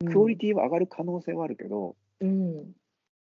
[0.06, 2.26] に、クオリテティは上がる可能性はあるけど、ィ。
[2.26, 2.72] うん。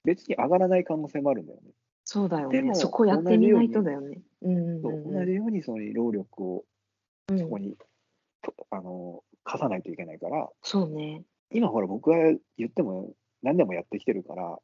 [0.04, 1.70] 別に上がらない可能性もあるんだよね。
[2.04, 2.58] そうだよね。
[2.60, 4.20] でもそこやってみないとだよね。
[4.42, 6.64] うん同じようにその労力を
[7.28, 7.76] うんそこに、
[8.42, 11.22] とあの課さないといけないから、そうね。
[11.50, 12.16] 今ほら僕が
[12.58, 14.58] 言っても何でもやってきてるから、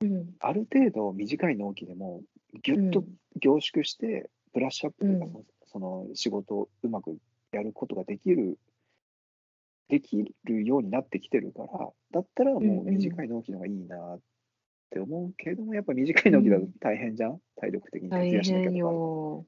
[0.00, 0.34] うん。
[0.40, 2.22] ある程度短い納期でも
[2.62, 3.04] ぎゅっと
[3.36, 7.18] 凝縮して、ブラッシュアップというか、うんそのその仕事をうまく
[7.52, 8.58] やることができる、
[9.88, 14.20] できるようになってきてるから、だったらもう短い納期の方がいいなっ
[14.88, 19.44] って思うけども、やっぱ短いの時だと大変じゃん、体力的に大変よ。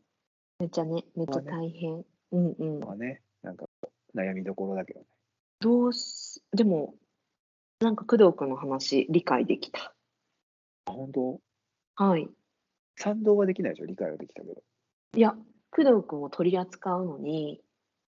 [0.59, 2.05] めっちゃね、めっちゃ大変。
[2.33, 2.89] うんうんの。
[2.89, 3.65] はね、なんか
[4.15, 5.07] 悩みどころだけどね。
[5.61, 6.95] どうす、でも、
[7.81, 9.95] なんか工藤君の話、理解できた。
[10.87, 11.41] あ本当？
[11.97, 12.29] はい。
[12.97, 14.63] 賛同はできないでしょ、理解はできたけど。
[15.17, 15.35] いや、
[15.71, 17.63] 工藤君を取り扱うのに、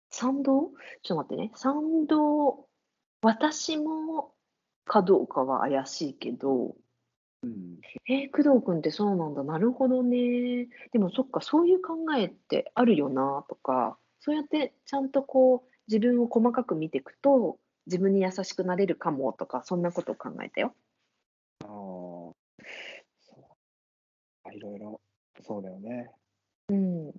[0.09, 0.71] 賛同？
[1.03, 1.51] ちょっと待ってね。
[1.55, 2.67] 賛同、
[3.21, 4.33] 私も
[4.85, 6.75] かどうかは怪しいけど、
[7.43, 9.43] うん、えー、工藤君ってそうなんだ。
[9.43, 10.67] なるほどね。
[10.91, 20.75] でもそっか、そういう考えってあるよなとか、そうやってちゃんとこう、自分を細かく見ていくと、自分に優しくなれるかもとか、そんなことを考えたよ。
[21.63, 22.35] ああ、そ
[23.35, 23.43] う
[24.43, 25.01] あいろいろ、
[25.41, 26.11] そうだよね。
[26.69, 27.09] うん。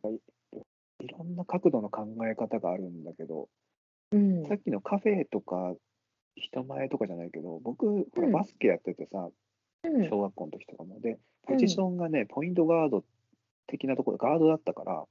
[1.00, 3.48] いろんな角度の考え方があるんだけど、
[4.12, 5.74] うんさっきのカフェとか
[6.36, 9.32] 人前とかじゃないけど、僕、ほらうんバスケやっててさ、うん
[10.08, 11.00] 小学校の時とかも。
[11.00, 13.04] で、ポジションがね、ポイントガード
[13.66, 15.04] 的なところ、ガードだったから、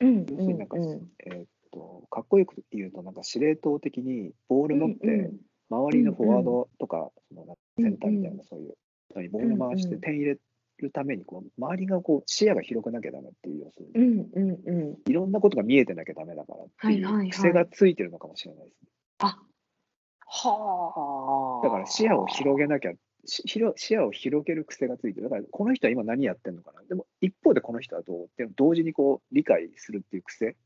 [0.00, 0.20] うん。
[0.20, 1.10] 要するになんか、うん。
[1.26, 5.40] えーっと、かっこよく言うと、なんか司令塔的にボール持って、うん。
[5.70, 8.74] 周りのフォワードとか、そのセンターみたいうんな、そういう
[9.14, 10.38] のにボール回して点入れ
[10.78, 14.98] るためにこう、周りがこう視野が広くなきゃダメっていう、要するに。
[15.06, 18.88] いろんなことが見えてなきゃダメだからっていう癖がついてるのかもしれないですね。
[19.20, 19.38] あ。
[20.26, 21.66] はあ。
[21.66, 22.92] だから視野を広げなきゃ、
[23.24, 25.28] 視野を広げる癖がついてる。
[25.28, 26.82] だからこの人は今何やってるのかな。
[26.82, 30.56] でも一方でこの人はどうっていうのを同時にこう理解するっていう癖。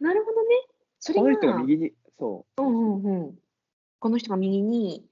[0.00, 0.48] なるほどね。
[0.98, 2.62] それこの人がが、右に、そう。
[2.62, 3.38] うんうんうん。
[3.98, 5.04] この人が右に、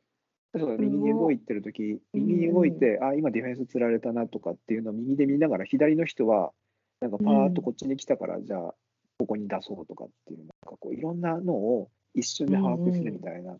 [0.55, 6.53] そう右に動いてるとき、右に動いて、あ、今ディフェンスつられたなとかっていうのを右で見ながら、左の人は、
[7.01, 8.75] なんかパーッとこっちに来たから、じゃあ、
[9.19, 13.57] ここに出そうとかっていう、なんかこう、いろんなのを一瞬で把握するみたいな、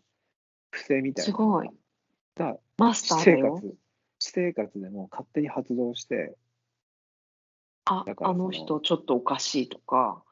[0.71, 1.69] 癖みたいなのすごい。
[2.35, 3.55] が、マスターだよ。
[3.55, 3.75] 活、
[4.19, 6.35] 私生活でも勝手に発動して、
[7.85, 10.23] ああの人ちょっとおかしいとか、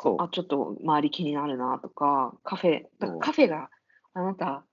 [0.00, 2.82] そう、あ、ちょっと周り気になるなとか、カフェ、
[3.20, 3.70] カフェが
[4.14, 4.64] あなた、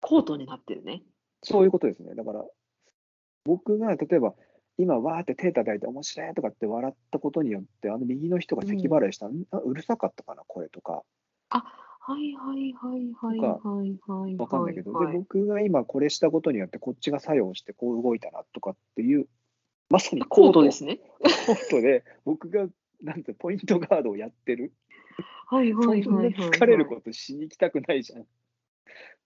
[0.00, 1.02] コートになってるね。
[1.42, 2.14] そういうことですね。
[2.14, 2.44] だから、
[3.44, 4.34] 僕が例えば、
[4.76, 11.02] 今、わーって手叩いて、面白いとかって笑ったことによって、あの右の人が咳払いした、んあうるさかったかな、声とか。
[11.50, 11.64] あ、
[12.08, 14.36] はいはいはいはいはいはい。
[14.36, 19.26] わかんないけど、はいで僕が今これしたことによってこっちが作用してこう動いたなとかっていう
[19.90, 21.00] まさにコートですね。
[21.46, 22.66] コートで僕が
[23.02, 24.72] なんてポイントガードをやってる、
[25.46, 26.34] はいははいはい。
[26.34, 28.24] 疲れることしに行きたくないじゃん。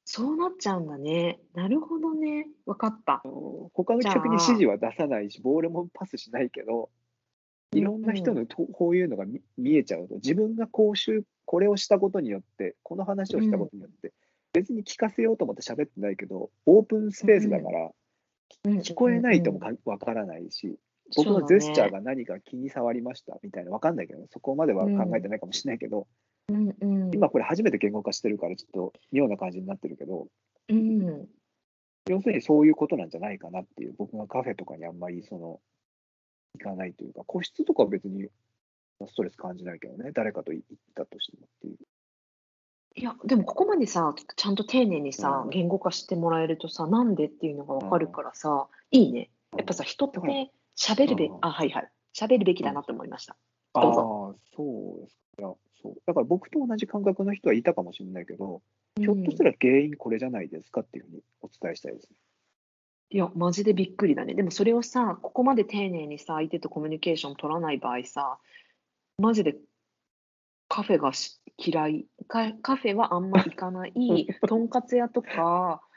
[0.05, 1.39] そうなっちゃうんだね。
[1.55, 2.49] なるほどね。
[2.67, 3.23] わかった。
[3.75, 6.91] 他の客に指示は出さないし、ボールもパスしないけど、
[7.73, 14.13] いろんな人のとこういうのが見見えちゃうと、自分がこうしゅこれをしたことによって、この話をしたことによって、
[14.53, 17.91] 別に聞かせようと思って喋ってないけど、オープンスペースだから、
[18.65, 20.79] 聞こえないともかわからないし、
[21.17, 26.07] 僕のジェスチャーが何か気に障りましたみたいな、わかんないけど、そこまでは考えてないかもしれないけど、
[26.49, 30.29] うんうん、今これ初めて言語化してるから、ちょっと妙な感じになってるけど、
[30.69, 31.29] うん、
[32.09, 35.61] 要するにそういうことなんじゃないかなっていう、僕がカフェとかにあんまりその
[36.59, 38.27] 行かないというか、個室とかは別に
[39.09, 41.77] ストレス感じないけどね、誰かと行ったとしてもっていう。
[42.95, 49.31] いや、でもここまでさ、ちゃんと丁寧にさう、ん言語化してもらえるとさ、なんでっていうのがわかるからさ、いいね。
[49.57, 50.19] やっぱさ、人って
[50.77, 51.91] 喋るべうん、あ、はいはい。
[52.15, 53.37] 喋るべきだなと思いました。
[53.75, 55.55] ああそうですか。
[55.83, 58.63] そうだから僕と同じ感覚の人はいたかもしれないけど、
[58.99, 62.17] ひょっとしたら原因これじゃないですかっていうふうにお伝えしたいですね。
[63.11, 64.35] いや、マジでびっくりだね。
[64.35, 68.39] でもそれをさ、ここまで丁寧にさ、相手とコミュニケーション取らない場合さ、
[69.19, 69.57] マジで
[70.69, 73.93] カフェがし嫌いカ、カフェはあんま行かない、
[74.49, 75.93] とんかつ屋とか、うん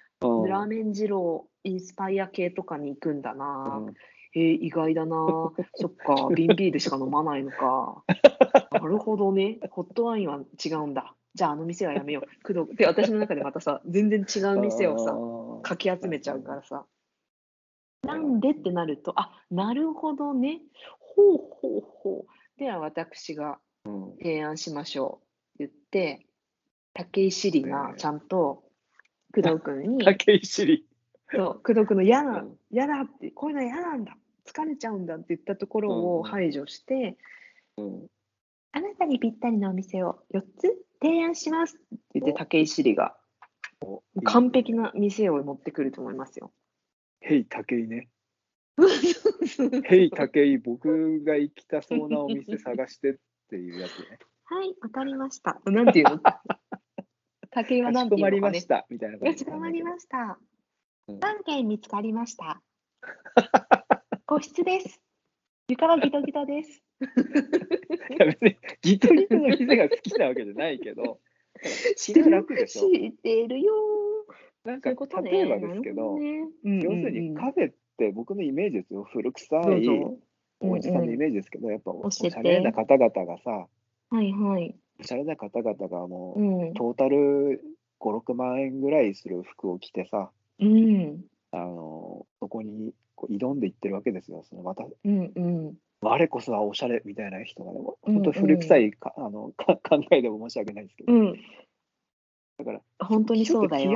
[0.48, 3.82] ラーメン二郎、インスパイア系とかに行くんだな。
[3.86, 3.94] うん
[4.36, 5.16] えー意外だな。
[5.76, 8.04] そっか、瓶ビールしか飲まないのか。
[8.72, 9.60] なるほどね。
[9.72, 11.16] ホットワインは違うんだ。
[11.34, 12.54] じゃあ、あの店はやめよう。
[12.54, 15.16] 工藤で、私の中でまたさ、全然違う店をさ、さ
[15.64, 16.86] かき集めちゃうからさ。
[18.04, 20.62] なんでってなると、あ、なるほどね。
[21.00, 22.45] ほうほうほう。
[22.58, 25.22] では私がうん提案しましょ
[25.56, 25.58] う。
[25.60, 26.26] 言って、
[26.94, 28.64] 武井詩里がねちゃんと
[29.34, 30.86] 工藤君に、 竹井知り。
[31.32, 34.18] そう工藤君の嫌なうん、嫌だって、こういうの嫌なんだ。
[34.46, 37.18] 疲れちゃうんだって言ったところをうん排除して、
[37.78, 38.08] うん
[38.72, 43.16] あなたにぴったりのお店を4つ提案しますって言って、武井詩里が
[44.26, 46.52] 完璧な店を持ってくると思いますよ。
[47.22, 48.10] ヘイ竹井ね。
[49.86, 53.16] ヘイ竹井、僕が行きたそうなお店探してっ
[53.50, 54.20] ていうやつね。
[54.46, 55.62] はい、わかりました。
[55.66, 56.20] なんていうの？
[57.52, 58.68] 武井はかなんいうのかねまりまし。
[58.68, 59.46] たみたいな感じ。
[59.46, 60.40] かしこまりました。
[61.08, 62.62] うん3件見つかりました。
[64.26, 65.02] 個室です。
[65.70, 66.84] 床はギトギトです。
[67.00, 71.20] いや別にギトギトの店が好きなわけじゃないけど、
[71.96, 72.90] 気が楽でしょ。
[72.90, 73.74] 知ってるよ
[74.64, 74.96] なんかね。
[75.30, 79.90] 例えばですけど、ねうん要するにカフェって僕のイメージですよ、古臭い
[80.60, 83.68] おじさんのイうんメージですけど、やっぱおしゃれな方々がさ、
[84.10, 84.76] はいはい。
[85.00, 86.74] おしゃれな方々がもう、うん。
[86.74, 87.62] トータル
[88.00, 91.26] 5、6万円ぐらいする服を着てさ、うん。
[91.52, 94.44] あのそこにこう挑んでいってるわけですよ。
[94.50, 95.76] そのまたうんうん。
[96.02, 101.34] 我こそはおしゃれみたいな人がね、うん本当古臭いか、あのか考えでも申し訳ないですけど、うん。
[102.58, 103.92] だから本当にそうだよ。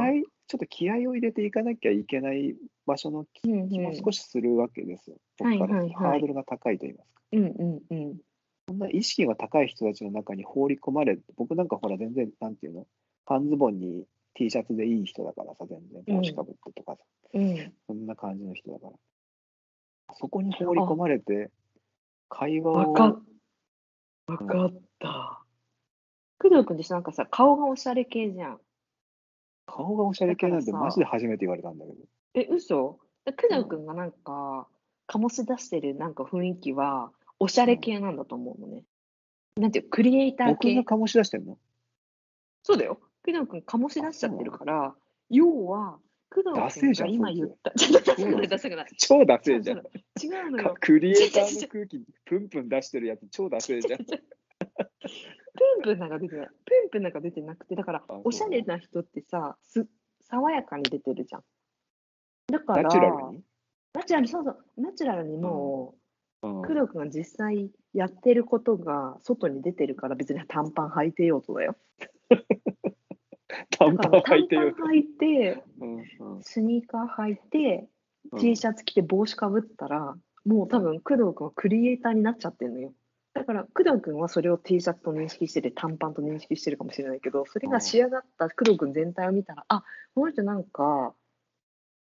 [0.49, 2.55] ちょっと気合を入れていかなきゃいけない
[2.87, 3.47] 場所の気
[3.79, 5.17] も少しするわけですよ。
[5.39, 7.21] はい僕からはいはいハードルが高いと言いますか。
[7.33, 8.17] うんうんうん。
[8.67, 12.87] そんな意識が高い人たちの中に放り込まれて、僕なんかほら全然、なんていうの、
[13.27, 17.03] 半ズボンに T シャツでいい人だからさ、全然帽子かぶってとかさ、
[17.35, 17.73] うん。
[17.85, 20.15] そんな感じの人だから。
[20.15, 21.51] そこに放り込まれて、
[22.27, 23.23] 会話を、わかっ
[24.27, 25.43] わかった。
[26.39, 28.59] 工藤君ってさなんかさ、顔がおしゃれ系じゃん。
[29.69, 31.97] 顔がおしゃれ系なんてマジで初めて言われたんだけど。
[32.33, 32.99] え、嘘？
[33.25, 34.67] で工藤君がなんか、
[35.07, 38.83] 醸し出してるなんか雰囲気は、おしゃれ系なんだと思うのね。
[39.57, 40.97] なんていう、クリエイター系僕が。
[40.97, 41.57] 醸し出してんの？
[42.63, 42.99] そうだよ。
[43.25, 44.95] 工藤君醸し出しちゃってるから、
[45.29, 45.99] 要は、
[46.31, 47.71] 工藤君が今言った。
[47.71, 48.87] ちょっとダサくない、ダサくない。
[48.97, 49.77] 超ダセえじゃん。
[49.79, 50.75] 違うのかよ。
[50.79, 53.99] クリエイターの空気、プンプン出してるやつ、超ダセえじゃん。
[55.53, 56.47] プンプンなんか出てない。
[56.65, 59.87] プンプンなんか出てなくて、だからあ、おしゃれな人ってさ、す
[60.21, 61.43] 爽やかに出てるじゃん。
[62.51, 63.43] だから、ナチュラルに？
[63.93, 65.95] ナチュラル、そうそう、ナチュラルにも
[66.43, 71.75] う、うん工藤君が実際やってることが外に出てるから、別に短パン履いてようとだよ。
[73.77, 74.61] 短パン履いてよ。
[74.71, 77.89] 短パン履いて、うんうんスニーカー履いて、
[78.31, 82.93] うん T シャツ着て帽子かぶったら、もう多分工藤君はクリエイターになっちゃってるのよ。
[83.39, 89.83] だから工藤君はそれを T シャツと認識してて短パンと認識してるかもしれないけどそれが仕上がった工藤君全体を見たらあ
[90.13, 91.13] この人なんか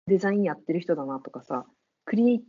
[0.08, 1.66] デザインやってる人だなとかさ
[2.06, 2.44] クリエイ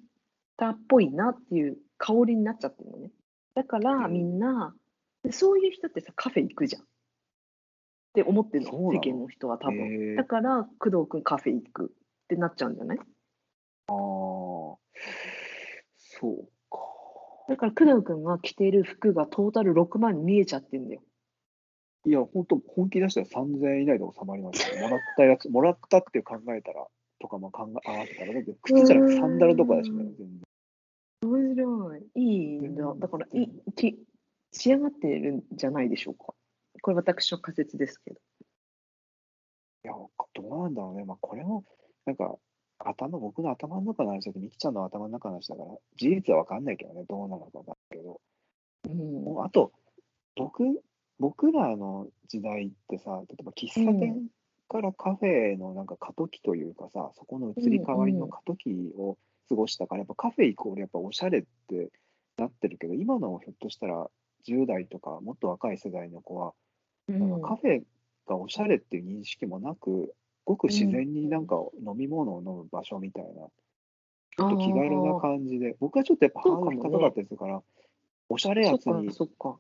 [0.57, 3.11] ターっぽいなっていう香りになっちゃってるのね。
[3.55, 4.13] だからうん。
[4.13, 4.75] みんな
[5.23, 6.83] でそういう人ってさカフェ行くじゃん。
[6.83, 6.85] っ
[8.15, 10.17] て思ってるの世間の人は多分。
[10.17, 11.89] だから工藤君カフェ行くっ
[12.29, 12.99] てなっちゃうんじゃない？
[12.99, 13.05] ああ、
[13.93, 14.79] そ
[16.23, 16.47] う。
[16.47, 16.52] か。
[17.49, 21.03] だから工藤君が着てる服がトータル6万に見えちゃってんだよ。
[22.05, 24.81] いや、本当本気出したら3000円以内で収まりますよ。
[24.83, 26.87] もらったやつ、もらったって考えたら、
[27.21, 30.29] とかも考え合わせたら、だって靴じゃなくてサンダルとかだしね、全然。
[31.23, 32.03] 面白い。
[32.17, 32.95] いいんだ。
[32.97, 33.97] だからいき
[34.51, 36.35] 仕上がってるんじゃないでしょうか。
[36.83, 38.21] これ私の仮説ですけど。
[39.85, 40.11] いや、ど
[40.43, 41.05] うなんだろうね。
[41.05, 41.65] まあ、これも、
[42.05, 42.37] なんか、
[42.89, 48.21] 頭、僕の頭の中の話だと、みきちゃんの頭の中の話だから、事実はわかんないけどね、どうなのかだけど。
[48.89, 49.73] うん、あと、
[50.37, 50.83] 僕、
[51.19, 54.29] 僕らの時代ってさ、例えば喫茶店
[54.69, 59.19] からカフェのなんか過渡期というかさ、そこの移り変わりの過渡期を
[59.49, 61.91] 過ごしたから、やっぱカフェイコールやっぱおしゃれって
[62.39, 64.09] なってるけど、今のひょっとしたら
[64.49, 66.55] 10代とかもっと若い世代の子は、
[67.09, 67.83] なんかカフェ
[68.27, 70.15] がおしゃれっていう認識もなく、
[70.45, 77.63] ごく自然になんか飲み物を飲む場所みたいな、ちょっと気軽な感じで、僕はちょっとやっぱハードル高かったりするから、
[78.29, 79.59] おしゃれやつにそっか。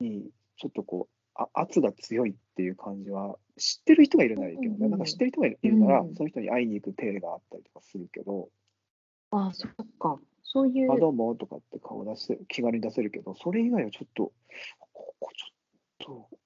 [0.00, 8.48] にちょっとこうあ圧が強いっていう感じは知ってる人がいるならいいけど、うんうんなんか知ってる人がいるなら、うんその人に会いに行く手があったりとかするけど、
[9.30, 10.18] あそっか。
[10.42, 10.92] そういう。
[10.92, 14.32] あ、どうもとかって顔出して気軽に出せるけど、それ以外はちょっと、
[14.92, 16.38] ここちょっと、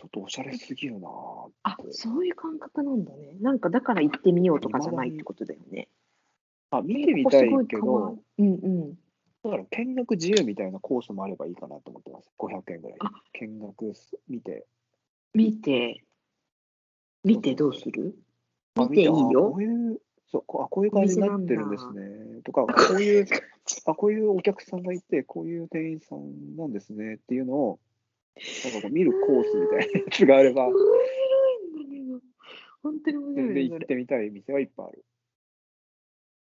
[0.00, 1.76] ちょっとおしゃれすぎるなぁあ。
[1.90, 3.36] そういう感覚なんだね。
[3.42, 5.88] なんかだから行ってみようとかじゃないってことだよね。
[6.70, 8.94] あ見てみたいけど、うんうん。
[9.44, 12.30] だから見学自由みたいなコースもあればいいかなと思ってます。
[12.38, 13.10] 500円ぐらいあ。
[13.34, 14.66] 見学す見て。
[15.34, 16.02] 見て、
[17.22, 18.16] 見てどうする？
[18.76, 19.54] あ見ていいあこよ。
[19.54, 20.00] ういう、
[20.32, 22.40] そう、こあこういう感じになってるんですおね。
[22.44, 23.26] とか、こういう、
[23.84, 27.80] あ、こういうお客さんがいて、こういう店員さんなんですねっていうのを、
[28.72, 32.20] なんか見るコースみたいなやつがあれば、面白いんだけど。
[32.82, 35.04] 本当に面白いねそれ全然行ってみたい店はいっぱいある。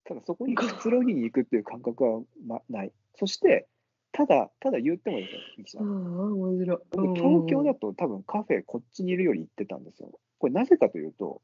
[0.05, 2.91] ただそこにくつろぎに行くっていう感覚は、ま、ない。
[3.15, 3.67] そして、
[4.11, 5.83] ただ、ただ言ってもいいですよ。
[5.83, 6.77] 面白い。
[6.91, 10.11] 僕、東京だと多分カフェこっちにいるより行ってたんですよ。
[10.39, 11.41] これなぜかというと、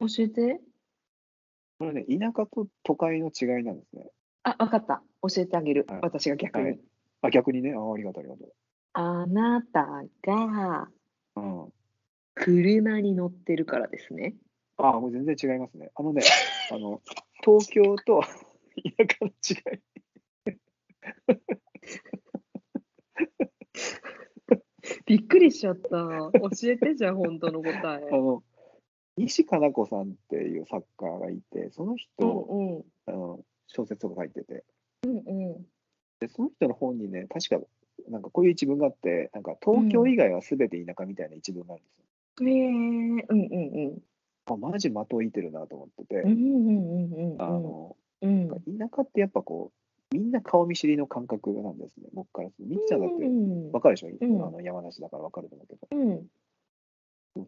[0.00, 0.60] 教えて。
[1.78, 4.06] これね、田舎と都会の違いなんですね。
[4.44, 5.02] あ、わかった。
[5.22, 5.98] 教えてあげるはい。
[6.02, 6.64] 私が逆に。
[6.64, 6.80] はい
[7.22, 8.44] あ、逆にね、あありがとう、ありがと
[8.98, 10.88] あなたが
[11.36, 11.40] う。
[11.40, 11.72] うん。
[12.34, 14.36] 車に乗ってるからですね。
[14.78, 15.90] ああ、もう全然違いますね。
[15.94, 16.22] あのね、
[16.72, 17.02] あの、
[17.44, 18.28] 東京と田
[19.06, 19.32] 舎の違
[19.76, 19.82] い。
[25.04, 25.88] びっくりしちゃった。
[25.90, 26.30] 教
[26.64, 28.16] えてじゃあ、本当の答えあ。
[28.16, 28.42] の、
[29.18, 32.30] 西加奈子さんっていう作家がいて、そのう人、ん
[32.76, 32.84] うん。
[33.04, 34.64] あの小説とか書いてて、
[35.02, 35.20] うんう
[35.58, 35.66] ん。
[36.18, 37.66] で、その人の本にね、確か、
[38.08, 42.48] なんかこういう一文があって、なんか東京以外は全て田舎みたいな一文があるんですよ。
[42.48, 44.02] へえうんうんうん。
[44.46, 48.48] あ、マジ的を射てるなと思ってて、うんうんうんうんあの、うん。
[48.48, 48.54] 田
[48.94, 49.72] 舎ってやっぱこ
[50.12, 52.74] う、みんな顔見知りの感覚なんですね、僕からすると。
[52.74, 55.88] みっちゃんだってうんわかるでしょ、んあの山梨だからわかると思うけど。
[55.90, 56.26] うん。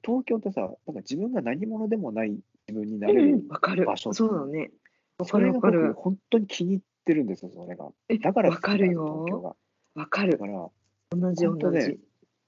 [0.04, 2.30] 東京ってさ、なんか自分が何者でもない
[2.66, 3.48] 自分になうれるん。
[3.48, 4.12] わかる場所。
[4.12, 4.70] そうだね。
[5.18, 5.92] わそれが僕。
[5.94, 7.90] 本当に気に入ってるんですよ、それが。
[8.08, 9.56] えだからわかるよ東京が。
[9.98, 10.38] わかるだ。
[10.38, 10.68] から、
[11.10, 11.98] 同じ同じ。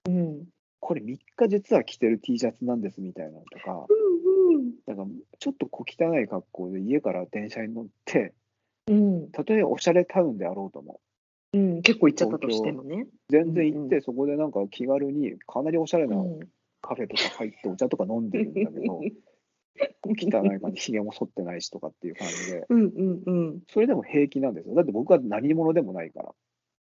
[0.09, 0.45] うん。
[0.79, 3.95] これ3日実は着てる T シャツなんですみたいなのとか、う
[4.57, 8.35] んなんかちょっと小汚い格好で家から電車に乗って、
[8.89, 9.31] うん。
[9.31, 11.01] たとえおしゃれタウンであろうとも、
[11.53, 11.83] うん。
[11.83, 13.07] 結構行っちゃったとしてもね。
[13.29, 16.41] 全然行っうんて、そこでなんか気軽に、かなりおしゃれなうん。
[16.83, 19.01] カフェとか入ってお茶とか飲んでるんだけど、
[20.07, 23.63] 汚い感じ、ひげも剃ってないしとかっていう感じで、うんうんうん。
[23.69, 24.75] それでも平気なんですよ。
[24.75, 26.35] だって僕は何者でもないから、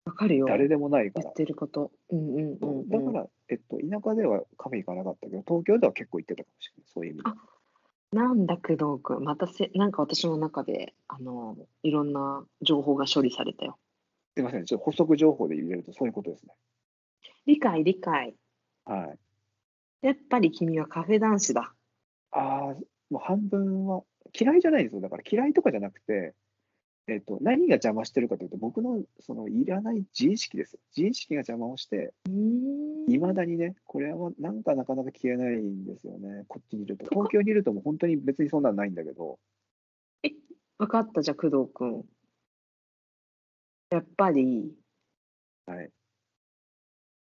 [0.06, 0.48] わかるよ。
[0.48, 1.34] 誰でもないから言っ。
[1.34, 1.92] てること。
[2.10, 2.90] うんうんうんうん。
[2.90, 7.30] だから、えっと、田舎ではカフェ行かなかったけど、東京では結構行ってたかもしれない、そういう意味で。
[8.12, 13.78] なんだ工藤君、またせ、なんか私の中で、あの、いろんな情報が処理されたよ。
[14.36, 16.54] すみません、ちょっと補足情報で入れるとそういうことですね。
[17.46, 18.36] 理解理解。
[18.86, 19.14] は
[20.02, 20.08] い。
[20.08, 21.74] やっぱり君はカフェ男子だ。
[22.32, 22.76] ああ、
[23.10, 24.04] もう半分は
[24.40, 25.02] 嫌いじゃないんですよ。
[25.02, 26.34] だから嫌いとかじゃなくて、
[27.16, 30.80] えっと、何が邪魔してるかというと、僕のそのいらない自意識です。
[30.96, 32.14] 自意識が邪魔をして、
[33.08, 37.06] いまだにね、これはなんかなかなか消えないんですよね、こっちにいると。
[37.10, 39.40] 東京にいるともう本当に別にそんなんないんだけど、
[40.78, 42.06] 分かった、じゃあ工藤君。
[43.92, 44.74] やっぱり、
[45.66, 45.92] はい。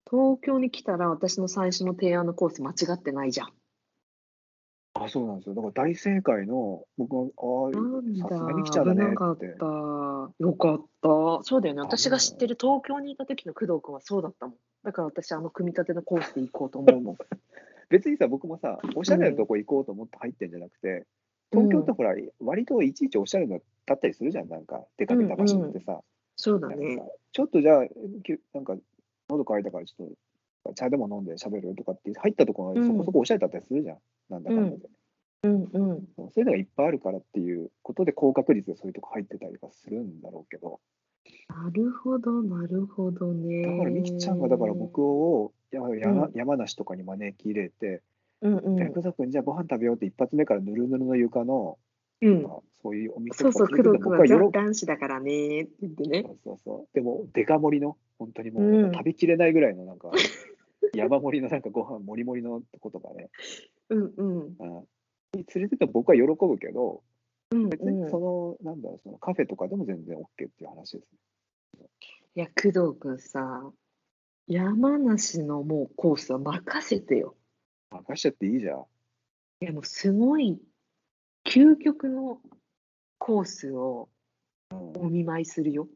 [0.10, 3.54] 東京に来たら私の最初の提案のコース間違ってないじゃん。
[5.06, 5.56] あ、そうなんですよ。
[5.56, 7.72] だから大正解の、僕は、ああ、
[8.22, 9.48] さすがだ、に来ちゃうね危なかっって。
[9.60, 9.66] た。
[9.66, 11.10] よかった。
[11.44, 11.82] そうだよね。
[11.82, 14.56] あ私が知ってる東京にいた時の工藤君はそうだったもん。
[14.84, 17.18] だから私、あの組み立てのコースで行こうと思うもん。
[17.90, 21.06] 別にさ、僕もさ、おしゃれなとこ行こうと思って入ってんじゃなくて、
[21.52, 26.02] 東京ってほら、割といちいちおしゃれなだったりするじゃん、なんか、出かけた場所ってさ。
[26.36, 27.12] そうだねなんかさ。
[27.32, 27.86] ちょっとじゃあ、
[28.54, 28.76] なんか、
[29.30, 30.08] 喉乾いたからちょっ
[30.64, 33.98] と、茶でも飲んで喋るとかって入ったところがそこそこおしゃれだったりするじゃん、
[34.34, 34.90] なんだかんだで。
[35.44, 36.08] うんうん。
[36.18, 40.80] そういうのがいっぱいあるからっていうことで、高確率でそういうとこ入ってたりとかするんだろうけど、
[41.50, 43.64] なるほど、なるほどね。
[43.64, 48.02] だからみきちゃんがだから僕をややうん山梨とかに招き入れて、
[48.42, 48.76] うんうん。
[48.78, 51.78] ヤクザ君じゃあご飯食べようって一発目からぬるぬるの床の、
[52.22, 56.24] うんまあそういうお店そうそう、とか連れてって僕工藤君は男子だからねって言ってね。
[56.24, 56.96] そうそうそう。
[56.96, 60.12] でも、デカ盛りの、本当にもう、食べきれないぐらいの、なんか、
[60.94, 63.30] 山盛りのなんかご飯、もりもりのとことかね、
[63.94, 64.42] うんうん。
[64.42, 64.88] うん、
[65.34, 67.04] に連れてって僕は喜ぶけど、
[67.52, 71.12] うん別にその、なんだろう、そのカフェとかでも全然 OK っていう話です
[71.80, 71.86] ね。
[72.36, 73.72] いや、工藤君さ、
[74.48, 77.36] 山梨のもうコースは任せてよ。
[77.92, 78.86] 任しちゃっていいじゃん。
[79.62, 80.60] いや、もうすごい
[81.46, 82.42] 究極の
[83.20, 84.10] コースを
[84.72, 85.88] お見舞いするよ。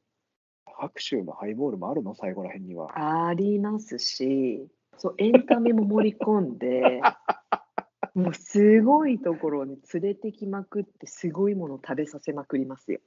[0.66, 2.14] 白州のハイボールもあるの？
[2.14, 3.28] 最後らへんには。
[3.28, 4.68] ありますし、
[4.98, 7.02] そう、エンタメも盛り込んで、
[8.18, 13.00] もうすごいところに連れてきまくって、すごいものを食べさせまくりますよ。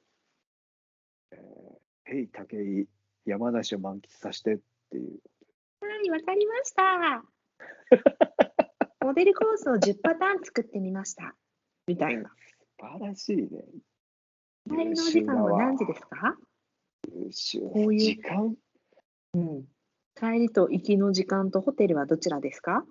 [2.05, 2.87] へい、武井、
[3.27, 4.59] 山梨を満喫させてっ
[4.91, 5.19] ていう。
[5.81, 7.25] はい、わかりました。
[9.05, 11.35] モデルコースを10パターン作ってみました。
[11.89, 12.31] みたいな。
[12.79, 13.65] 素晴らしいね。
[14.69, 16.39] 帰りのお時間は何時ですか？
[17.13, 18.55] 優秀こういう時間？
[19.35, 19.65] うん。
[20.15, 22.87] 帰りと行きの時間とホテルはどちらですか？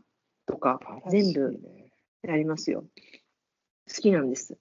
[0.46, 1.79] とか、素晴らしい全部ね
[2.24, 2.86] やりますよ。
[3.88, 4.58] 好きなんです。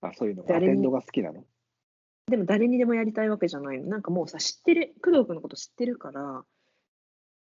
[0.00, 1.44] あ、そういうのが、アテンドが好きなの？
[2.26, 3.86] でも誰にでもやりたいわけじゃないの。
[3.86, 6.44] なんかもうさ、知ってる、工藤君のこと知ってるから、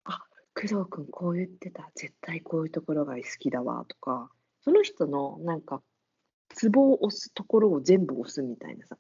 [0.05, 0.23] あ、
[0.55, 4.31] 工藤君こう言ってた、絶対こういうところが好きだわとか、
[4.63, 5.83] その人のなんか、
[6.51, 8.97] ツボを押すところを全部押すみたいなさ。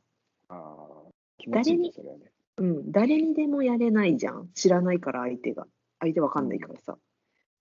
[0.48, 2.24] ああ、気持ちいいね、誰に。
[2.58, 4.48] うん、誰にでもやれないじゃん。
[4.54, 5.66] 知らないから相手が。
[6.00, 6.98] 相手わかんないからさ。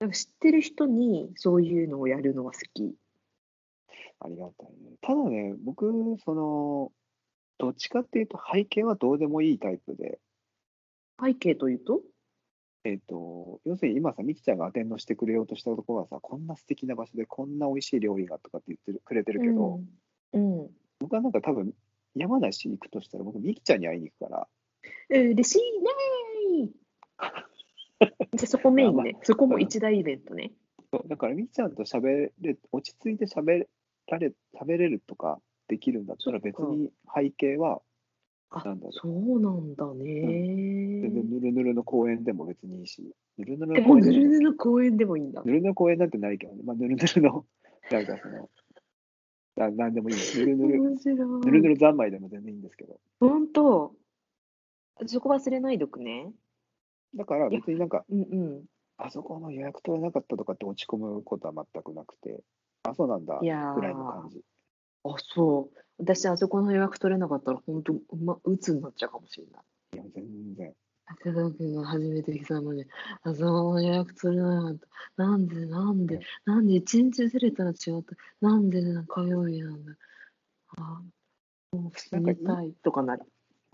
[0.06, 2.93] なんか知ってる人にそういうのをやるのは好き。
[4.20, 4.97] ありがたいね。
[5.01, 5.91] ただね、僕、
[6.24, 6.91] その、
[7.58, 10.20] どっちかっていうと背景はどうでもいいタイプで、
[11.20, 12.01] 背景というと？
[12.84, 19.80] えっ、と、要するに今さ、みきちゃんがアテンドしてくれようとしたところはさ、こんな素敵な場所でこんな美味しい料理がとかって言ってるくれてるけど、
[20.32, 20.62] うん。
[20.62, 20.70] うん。
[20.99, 21.74] 僕はなんか多分、
[22.14, 24.47] 山梨行くとしたら、僕、みきちゃんに会いに行くから、
[25.10, 27.55] 嬉しいねー
[28.34, 29.18] じゃあそこメインね。
[29.24, 30.51] そこも一大イベントね。
[30.91, 33.66] そうだからみきちゃんと喋れ、落ち着いて喋
[34.08, 37.82] られ、食べれるとかできるんだったら、別に背景は、
[38.51, 41.22] あなんだろうそうなんだ全然ね。
[41.24, 43.03] ぬるぬるの公園でも別にいいし、
[43.38, 45.41] ぬるぬるの公園でもぬるぬる公園でもいいんだ。
[45.43, 47.45] ぬるぬる公園なんてないけどね、まあ、ぬるぬるの、
[47.91, 48.49] なんかその、
[49.56, 50.16] ななんでもいい。
[50.38, 50.82] ぬるぬる。
[50.82, 52.99] ぬるぬる三昧でも全然いいんですけど。
[53.20, 53.93] 本当。
[55.08, 56.32] そこ忘れないどくね。
[57.16, 58.24] だから別になんか、うんう
[58.59, 58.66] ん。
[58.97, 62.41] あそこの予約取れなかったとかって落ち込むことは全くなくて、
[62.84, 64.41] あ、そうなんだ、ぐらいの感じ。
[65.03, 65.78] あ、そう。
[65.97, 69.63] 私、あそこの予約取れなかったら、本当、ま、鬱になっちゃうかもしれない。
[69.93, 70.74] いや、全然。
[71.07, 72.86] 高田君が初めて来たのに、
[73.22, 74.76] あそこの予約取れなかっ
[75.18, 75.24] た。
[75.24, 78.16] なんで、なんで、なんで、一日ずれたら違った。
[78.41, 79.93] なんで火曜日なんだ。
[80.78, 81.01] あ
[81.72, 83.24] もう死にたいとかなる。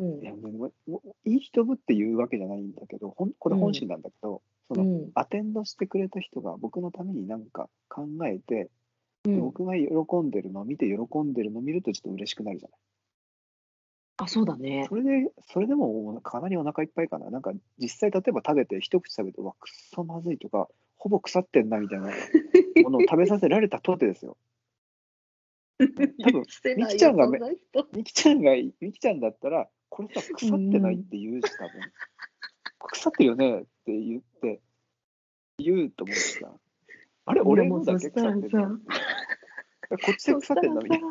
[0.01, 0.25] うんい。
[0.25, 5.11] やもういい人ぶって言うわけじゃないんだけど、ほんこれ本心なんだけど、そのうん。
[5.15, 8.69] アテンドしてくれた人が僕のためになんか考えて、
[9.25, 9.85] うん、僕が喜
[10.23, 12.79] んでるのを見て喜んでるのを見るとちょっと嬉しくなるじゃない？
[14.17, 14.85] あ、そうだね。
[14.89, 17.29] それで、それでもかなりお腹いっぱいかな？
[17.29, 22.09] なんか実際例えば食べて、一口食べて、うわ、くっそまずいとか、ほぼ腐ってんなみたいな
[22.83, 24.37] ものを食べさせられたとてですよ。
[26.21, 26.43] 多分
[26.77, 27.27] みきちゃんが
[27.93, 31.81] みきちゃんが、みきちゃんだったら、これさ、腐ってないって言うし、多分。
[32.93, 34.61] 腐ってるよねって言って、
[35.57, 36.49] 言うと思うしさ。
[37.25, 38.77] あれ、俺のだけ腐ってるのこ
[40.11, 41.07] っちで腐ってんのみたいな。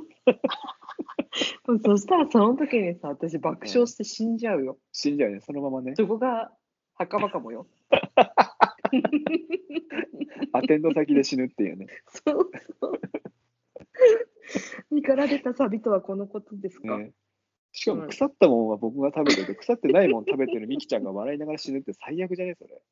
[1.66, 4.78] そそしたらその時にさ、私爆笑して死んじゃうよ。
[4.92, 5.94] 死んじゃうよね、そのままね。
[5.94, 6.50] そこが
[6.94, 7.66] 墓場かもよ。
[10.52, 11.86] アテンド先で死ぬっていうね。
[12.08, 12.50] そう
[12.80, 13.00] そう。
[14.90, 16.98] 身から出たサビとはこのことですか？
[16.98, 17.12] ね
[17.72, 22.82] しかも腐ったもんは僕が食べてて、腐ってないもん食べてるみきちゃんが笑いながら死ぬって最悪じゃねそれ。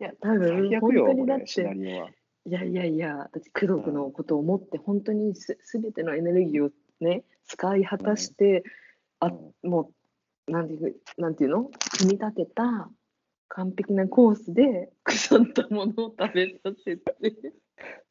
[0.00, 2.10] いや、多分最悪よ、本当にシナて、リオは。
[2.46, 6.70] いやいやいや、私、工藤君のことを思って、本当にすすべてのエネルギーを
[7.00, 8.64] ね、使い果たして、
[9.20, 9.30] あう
[9.66, 9.90] んも
[10.48, 11.70] う、なんていうなんていうの？
[11.98, 12.90] 組み立てた
[13.48, 17.14] 完璧なコースで腐ったものを食べさせて。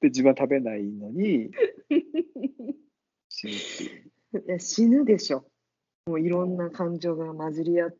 [0.02, 1.52] で、自分は食べないのに
[3.30, 4.42] 死ぬっていう。
[4.48, 5.46] いや死ぬでしょ。
[6.08, 7.96] もういろんな感情が混じり合っ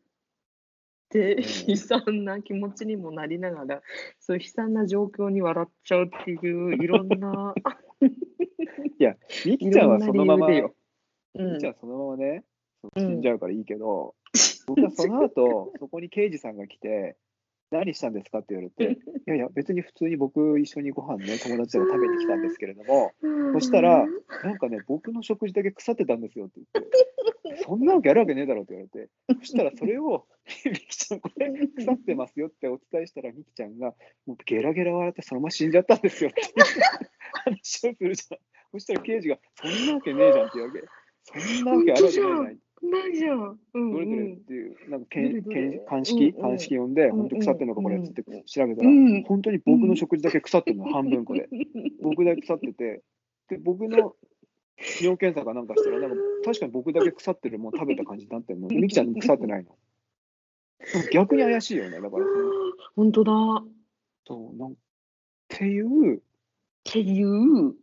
[1.10, 1.70] て、うん。
[1.70, 3.82] 悲惨な気持ちにもなりながら、
[4.20, 7.54] そういう悲惨な状況に笑っちゃうっていう、いろんな、
[9.44, 12.44] みきちゃんはそのまま、みきちゃんはそのままね、
[12.94, 13.02] うん。
[13.02, 14.14] 死んじゃうからいいけど、
[14.66, 17.16] 僕はその後、 そこに刑事さんが来て、
[17.72, 23.12] 何したんですかって言われて、 いやいや、別に普通に僕一緒にご飯ね、友達と食べに来たんですけれども、
[23.54, 24.06] そしたら、
[24.44, 27.06] なんかね、僕の食事だけ腐ってたんですよって言って、
[27.64, 30.26] そんなわけあるわけねえだろって言われて、そしたらそれを、
[30.64, 33.94] みきちゃん、これ腐ってますよってお伝えしたら、みきちゃんが、
[34.26, 36.42] もうゲラゲラ笑って、そのまま死んじゃったんですよって。
[37.44, 38.38] 話をするじゃん。
[38.72, 40.82] そしたら刑事が、そんなわけねえじゃんって言うわけ。
[41.22, 42.58] そんなわけあるわけねえじゃん。
[42.82, 43.58] ないじゃん。
[43.74, 49.22] うんどれどれっうんていう、なんかけんけん鑑識、鑑識呼んで、うん本当腐ってんのかこれっつってうん調べたら、うん。
[49.24, 51.48] 本当に僕の食事だけ腐ってるの、半分これ。
[52.02, 53.02] 僕だけ腐ってて、
[53.48, 54.14] で、僕の
[55.00, 58.68] 尿検査かなんかしたら、なんか確かに僕だけ腐ってるもん食べた感じになってるの。
[58.68, 59.76] ミキちゃん腐ってないの。
[61.12, 62.00] 逆に怪しいよね。
[62.00, 62.50] だからその、
[62.94, 63.32] 本当だ。
[63.32, 63.68] っ
[64.26, 64.74] そう、なんっ
[65.48, 66.22] ていう、
[66.84, 67.74] ていう。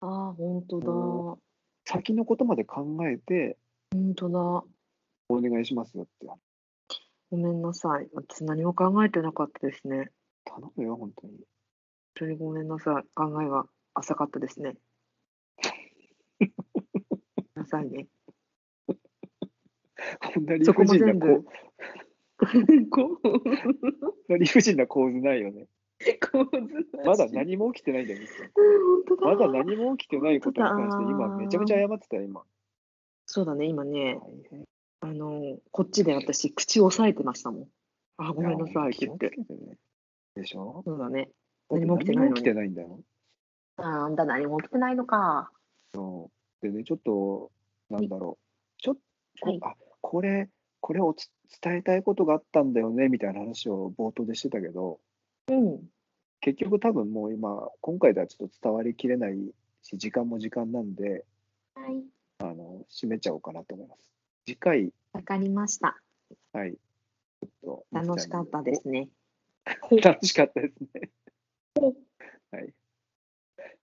[0.00, 0.90] ああ、本当だ。
[0.90, 1.50] うん
[1.86, 3.58] 先のことまで考えて、
[3.92, 4.38] 本当だ。
[5.28, 6.28] お願いしますよって。
[7.32, 8.08] ごめんなさい。
[8.14, 10.10] 私何も考えてなかったですね。
[10.44, 11.32] 頼むよ、本当に。
[11.32, 11.42] 本
[12.14, 13.04] 当にごめんなさい。
[13.14, 13.64] 考えが
[13.94, 14.76] 浅かったですね。
[17.70, 18.06] さいね。
[20.34, 21.44] こんな理不尽なこ。
[22.90, 23.20] こ
[24.28, 25.66] う、 う理不尽な構図ないよね。
[27.04, 29.24] まだ何も起きてないんだよ、う。
[29.24, 32.42] まだ何も起きてないことに関して、今、めちゃめちゃ謝ってたよ、今。
[33.26, 34.18] そうだね、今ね、
[35.00, 37.68] あの、こっちで私、口を押さえてましたもん。
[38.16, 39.30] あ、ごめんなさいって言って。
[39.30, 39.78] ね
[40.34, 40.82] でしょ？
[40.84, 41.30] そうだね。
[41.70, 43.00] 何も起きてないのに何も起きてないんだよ。
[43.76, 45.52] ああんた何も起きてないのか。
[46.62, 47.50] でね、ちょっと、
[47.90, 48.82] なんだろう。
[48.82, 48.96] ちょっ
[49.40, 50.48] と、はいあ、これ、
[50.80, 51.30] これをつ
[51.62, 55.00] 伝えたいことがあったんだよね、みたいな話を冒頭でしてたけど、
[55.48, 55.82] うん。
[56.40, 59.36] 結局多分もう今、今回ではちょっと伝わりきれない
[59.82, 61.24] し、時間も時間なんで、
[61.74, 62.02] はい。
[62.38, 64.08] あの、締めちゃおうかなと思います。
[64.46, 66.00] 次回、わかりました。
[66.52, 66.72] はい。
[66.72, 69.08] ちょっと楽しかったですね。
[70.02, 71.10] 楽しかったですね。
[72.52, 72.72] はい。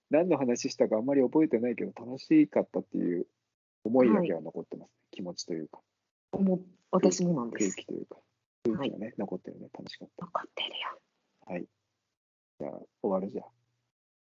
[0.09, 3.27] 何の話したかあんまり覚えてないけど、楽しかったっていう
[3.87, 5.79] 思いだけは残ってます、ね気持ちというか、
[6.33, 6.61] 思う
[6.91, 7.75] 私もなんです。
[7.75, 8.17] 空気というか、
[8.65, 10.75] 空気がね、残ってるね、楽しかっ残ってるよ。
[11.45, 11.53] た。
[11.53, 11.65] はい。
[12.59, 12.71] じゃあ、
[13.01, 13.45] 終わるじゃん。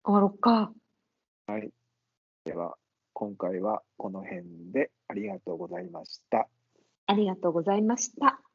[0.05, 0.73] 終わろっか。
[2.45, 2.77] では、
[3.15, 6.49] 今回はこの辺でありがとうございました。
[7.07, 8.46] ありがとうございました。